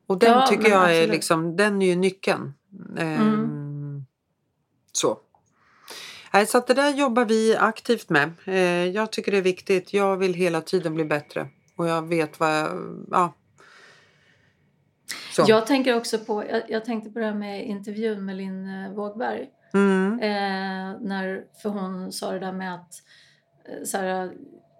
Och 0.07 0.17
den 0.19 0.31
ja, 0.31 0.47
tycker 0.47 0.69
jag 0.69 0.97
är 0.97 1.07
liksom, 1.07 1.55
den 1.55 1.81
är 1.81 1.85
ju 1.85 1.95
nyckeln. 1.95 2.53
Mm. 2.97 3.21
Ehm, 3.21 4.05
så. 4.91 5.17
Så 6.47 6.57
att 6.57 6.67
det 6.67 6.73
där 6.73 6.93
jobbar 6.93 7.25
vi 7.25 7.55
aktivt 7.55 8.09
med. 8.09 8.31
Eh, 8.45 8.85
jag 8.87 9.11
tycker 9.11 9.31
det 9.31 9.37
är 9.37 9.41
viktigt. 9.41 9.93
Jag 9.93 10.17
vill 10.17 10.33
hela 10.33 10.61
tiden 10.61 10.93
bli 10.93 11.05
bättre. 11.05 11.47
Och 11.75 11.87
jag 11.87 12.07
vet 12.07 12.39
vad 12.39 12.57
jag... 12.57 13.05
Ja. 13.11 13.33
Så. 15.31 15.45
Jag 15.47 15.67
tänker 15.67 15.97
också 15.97 16.17
på, 16.19 16.45
jag, 16.49 16.61
jag, 16.67 16.85
tänkte 16.85 17.09
på 17.09 17.19
det 17.19 17.25
här 17.25 17.33
med 17.33 17.65
intervjun 17.65 18.25
med 18.25 18.35
Linn 18.35 18.83
eh, 18.83 18.91
Vågberg. 18.91 19.49
Mm. 19.73 20.19
Eh, 20.19 21.01
när, 21.01 21.43
för 21.61 21.69
hon 21.69 22.11
sa 22.11 22.31
det 22.31 22.39
där 22.39 22.51
med 22.51 22.75
att 22.75 22.93
eh, 23.65 23.83
så 23.83 23.97
här, 23.97 24.31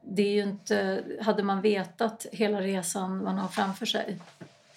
det 0.04 0.22
är 0.22 0.32
ju 0.32 0.42
inte, 0.42 1.04
hade 1.22 1.44
man 1.44 1.62
vetat 1.62 2.26
hela 2.32 2.62
resan 2.62 3.24
man 3.24 3.38
har 3.38 3.48
framför 3.48 3.86
sig 3.86 4.18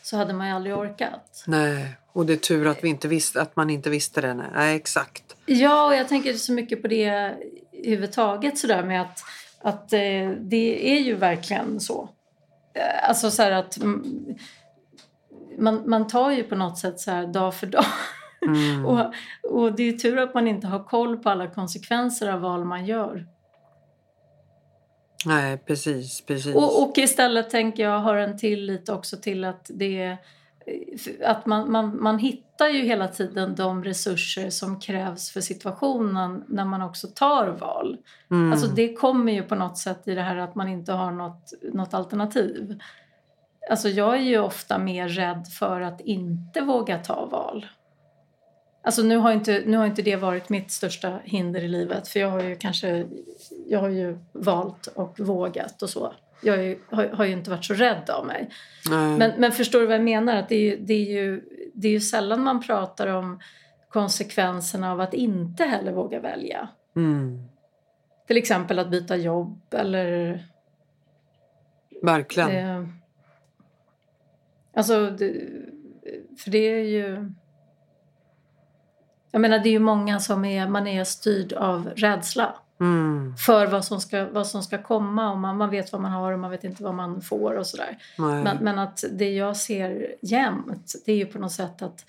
så 0.04 0.16
hade 0.16 0.32
man 0.32 0.46
ju 0.46 0.52
aldrig 0.52 0.76
orkat. 0.76 1.44
Nej, 1.46 1.96
och 2.12 2.26
det 2.26 2.32
är 2.32 2.36
tur 2.36 2.66
att, 2.66 2.84
vi 2.84 2.88
inte 2.88 3.08
visste, 3.08 3.42
att 3.42 3.56
man 3.56 3.70
inte 3.70 3.90
visste 3.90 4.20
det. 4.20 4.34
Nej, 4.34 4.76
exakt. 4.76 5.36
Ja, 5.46 5.86
och 5.86 5.94
jag 5.94 6.08
tänker 6.08 6.32
så 6.32 6.52
mycket 6.52 6.82
på 6.82 6.88
det 6.88 7.04
överhuvudtaget 7.72 8.58
sådär 8.58 8.82
med 8.82 9.02
att, 9.02 9.24
att 9.62 9.92
eh, 9.92 10.30
det 10.40 10.96
är 10.96 11.00
ju 11.00 11.14
verkligen 11.14 11.80
så. 11.80 12.08
Eh, 12.74 13.08
alltså 13.08 13.30
så 13.30 13.42
att 13.42 13.78
man, 15.58 15.90
man 15.90 16.06
tar 16.06 16.30
ju 16.30 16.42
på 16.42 16.54
något 16.54 16.78
sätt 16.78 17.00
så 17.00 17.10
här 17.10 17.26
dag 17.26 17.54
för 17.54 17.66
dag. 17.66 17.84
Mm. 18.46 18.86
och, 18.86 19.14
och 19.42 19.72
det 19.72 19.82
är 19.82 19.92
ju 19.92 19.98
tur 19.98 20.18
att 20.18 20.34
man 20.34 20.48
inte 20.48 20.66
har 20.66 20.84
koll 20.84 21.16
på 21.16 21.30
alla 21.30 21.46
konsekvenser 21.46 22.28
av 22.28 22.40
val 22.40 22.64
man 22.64 22.86
gör. 22.86 23.26
Nej, 25.26 25.58
precis. 25.58 26.20
precis. 26.20 26.54
Och, 26.54 26.82
och 26.82 26.98
istället 26.98 27.50
tänker 27.50 27.82
jag 27.82 27.98
har 27.98 28.16
en 28.16 28.38
tillit 28.38 28.88
också 28.88 29.16
till 29.16 29.44
att 29.44 29.70
det 29.74 30.18
att 31.24 31.46
man, 31.46 31.72
man, 31.72 32.02
man 32.02 32.18
hittar 32.18 32.68
ju 32.68 32.82
hela 32.82 33.08
tiden 33.08 33.54
de 33.54 33.84
resurser 33.84 34.50
som 34.50 34.80
krävs 34.80 35.30
för 35.30 35.40
situationen 35.40 36.44
när 36.48 36.64
man 36.64 36.82
också 36.82 37.08
tar 37.14 37.48
val. 37.48 37.96
Mm. 38.30 38.52
Alltså 38.52 38.66
det 38.66 38.94
kommer 38.94 39.32
ju 39.32 39.42
på 39.42 39.54
något 39.54 39.78
sätt 39.78 40.08
i 40.08 40.14
det 40.14 40.22
här 40.22 40.36
att 40.36 40.54
man 40.54 40.68
inte 40.68 40.92
har 40.92 41.10
något, 41.10 41.52
något 41.72 41.94
alternativ. 41.94 42.80
Alltså 43.70 43.88
jag 43.88 44.14
är 44.16 44.22
ju 44.22 44.38
ofta 44.38 44.78
mer 44.78 45.08
rädd 45.08 45.46
för 45.58 45.80
att 45.80 46.00
inte 46.00 46.60
våga 46.60 46.98
ta 46.98 47.26
val. 47.26 47.66
Alltså 48.84 49.02
nu 49.02 49.16
har, 49.16 49.32
inte, 49.32 49.62
nu 49.66 49.76
har 49.76 49.86
inte 49.86 50.02
det 50.02 50.16
varit 50.16 50.48
mitt 50.48 50.70
största 50.70 51.20
hinder 51.24 51.64
i 51.64 51.68
livet 51.68 52.08
för 52.08 52.20
jag 52.20 52.30
har 52.30 52.42
ju 52.42 52.56
kanske 52.56 53.06
jag 53.66 53.80
har 53.80 53.88
ju 53.88 54.18
valt 54.32 54.86
och 54.86 55.20
vågat 55.20 55.82
och 55.82 55.90
så. 55.90 56.12
Jag 56.42 56.64
ju, 56.64 56.78
har, 56.90 57.06
har, 57.06 57.24
ju 57.24 57.32
inte 57.32 57.50
varit 57.50 57.64
så 57.64 57.74
rädd 57.74 58.10
av 58.10 58.26
mig. 58.26 58.50
Men, 58.90 59.32
men 59.38 59.52
förstår 59.52 59.80
du 59.80 59.86
vad 59.86 59.94
jag 59.94 60.04
menar? 60.04 60.36
Att 60.36 60.48
det, 60.48 60.54
är 60.54 60.60
ju, 60.60 60.76
det, 60.76 60.94
är 60.94 61.12
ju, 61.12 61.42
det 61.74 61.88
är 61.88 61.92
ju 61.92 62.00
sällan 62.00 62.42
man 62.42 62.62
pratar 62.62 63.06
om 63.06 63.40
konsekvenserna 63.88 64.92
av 64.92 65.00
att 65.00 65.14
inte 65.14 65.64
heller 65.64 65.92
våga 65.92 66.20
välja. 66.20 66.68
Mm. 66.96 67.42
Till 68.26 68.36
exempel 68.36 68.78
att 68.78 68.90
byta 68.90 69.16
jobb 69.16 69.60
eller... 69.70 70.44
Verkligen. 72.02 72.50
Eh, 72.50 72.88
alltså, 74.74 75.10
det, 75.10 75.32
för 76.38 76.50
det 76.50 76.58
är 76.58 76.84
ju... 76.84 77.32
Jag 79.34 79.40
menar 79.40 79.58
det 79.58 79.68
är 79.68 79.72
ju 79.72 79.78
många 79.78 80.20
som 80.20 80.44
är, 80.44 80.68
man 80.68 80.86
är 80.86 81.04
styrd 81.04 81.52
av 81.52 81.90
rädsla. 81.96 82.54
Mm. 82.80 83.36
För 83.36 83.66
vad 83.66 83.84
som, 83.84 84.00
ska, 84.00 84.24
vad 84.24 84.46
som 84.46 84.62
ska 84.62 84.82
komma 84.82 85.32
och 85.32 85.38
man, 85.38 85.56
man 85.56 85.70
vet 85.70 85.92
vad 85.92 86.00
man 86.00 86.12
har 86.12 86.32
och 86.32 86.38
man 86.38 86.50
vet 86.50 86.64
inte 86.64 86.82
vad 86.82 86.94
man 86.94 87.20
får 87.20 87.56
och 87.56 87.66
sådär. 87.66 87.98
Men, 88.18 88.56
men 88.60 88.78
att 88.78 89.04
det 89.12 89.30
jag 89.30 89.56
ser 89.56 90.14
jämt 90.20 90.92
det 91.06 91.12
är 91.12 91.16
ju 91.16 91.26
på 91.26 91.38
något 91.38 91.52
sätt 91.52 91.82
att 91.82 92.04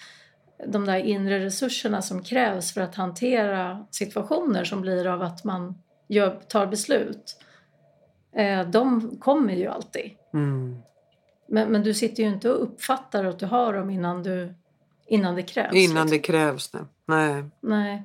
de 0.68 0.86
där 0.86 0.98
inre 0.98 1.46
resurserna 1.46 2.02
som 2.02 2.24
krävs 2.24 2.74
för 2.74 2.82
att 2.82 2.96
hantera 2.96 3.86
situationer 3.92 4.64
som 4.64 4.82
blir 4.82 5.08
av 5.08 5.22
att 5.22 5.44
man 5.44 5.76
gör, 6.08 6.40
tar 6.48 6.68
beslut. 6.68 7.38
Eh, 8.36 8.68
de 8.68 9.18
kommer 9.20 9.54
ju 9.54 9.68
alltid. 9.68 10.12
Mm. 10.34 10.78
Men, 11.48 11.72
men 11.72 11.84
du 11.84 11.94
sitter 11.94 12.24
ju 12.24 12.30
inte 12.30 12.52
och 12.52 12.64
uppfattar 12.64 13.26
att 13.26 13.40
du 13.40 13.46
har 13.46 13.74
dem 13.74 13.90
innan, 13.90 14.24
du, 14.24 14.54
innan 15.08 15.36
det 15.36 15.44
krävs. 15.44 15.74
Innan 15.74 15.96
liksom. 15.96 16.10
det 16.10 16.20
krävs, 16.20 16.74
nej. 16.74 16.84
nej. 17.08 17.44
Nej. 17.62 18.04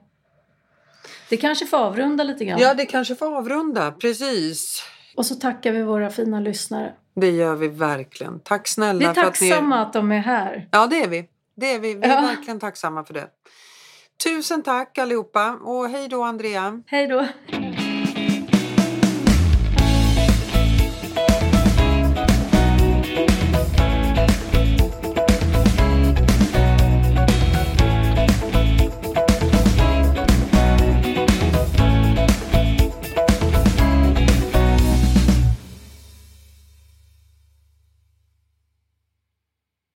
Det 1.29 1.37
kanske 1.37 1.67
får 1.67 1.77
avrunda 1.77 2.25
lite 2.25 2.45
grann. 2.45 2.59
Ja, 2.59 2.75
det 2.75 2.87
kanske 2.87 3.15
får 3.15 3.37
avrunda. 3.37 3.93
Precis. 3.93 4.83
Och 5.17 5.27
så 5.27 5.35
tackar 5.35 5.73
vi 5.73 5.83
våra 5.83 6.11
fina 6.11 6.41
lyssnare. 6.41 6.93
Det 7.15 7.31
gör 7.31 7.57
vi 7.57 7.69
verkligen. 7.69 8.41
Tack 8.41 8.69
snälla. 8.69 8.99
Vi 8.99 9.05
är 9.05 9.15
tacksamma 9.15 9.77
att, 9.77 9.87
ni... 9.87 9.89
att 9.89 9.93
de 9.93 10.13
är 10.13 10.19
här. 10.19 10.69
Ja, 10.71 10.87
det 10.87 11.03
är 11.03 11.09
vi. 11.09 11.29
Det 11.57 11.75
är 11.75 11.79
vi. 11.79 11.95
Vi 11.95 12.03
är 12.03 12.09
ja. 12.09 12.21
verkligen 12.21 12.61
tacksamma 12.61 13.05
för 13.05 13.15
det. 13.15 13.29
Tusen 14.25 14.63
tack 14.63 14.99
allihopa 14.99 15.51
och 15.53 15.89
hej 15.89 16.09
då 16.09 16.23
Andrea. 16.23 16.83
Hej 16.87 17.07
då. 17.07 17.27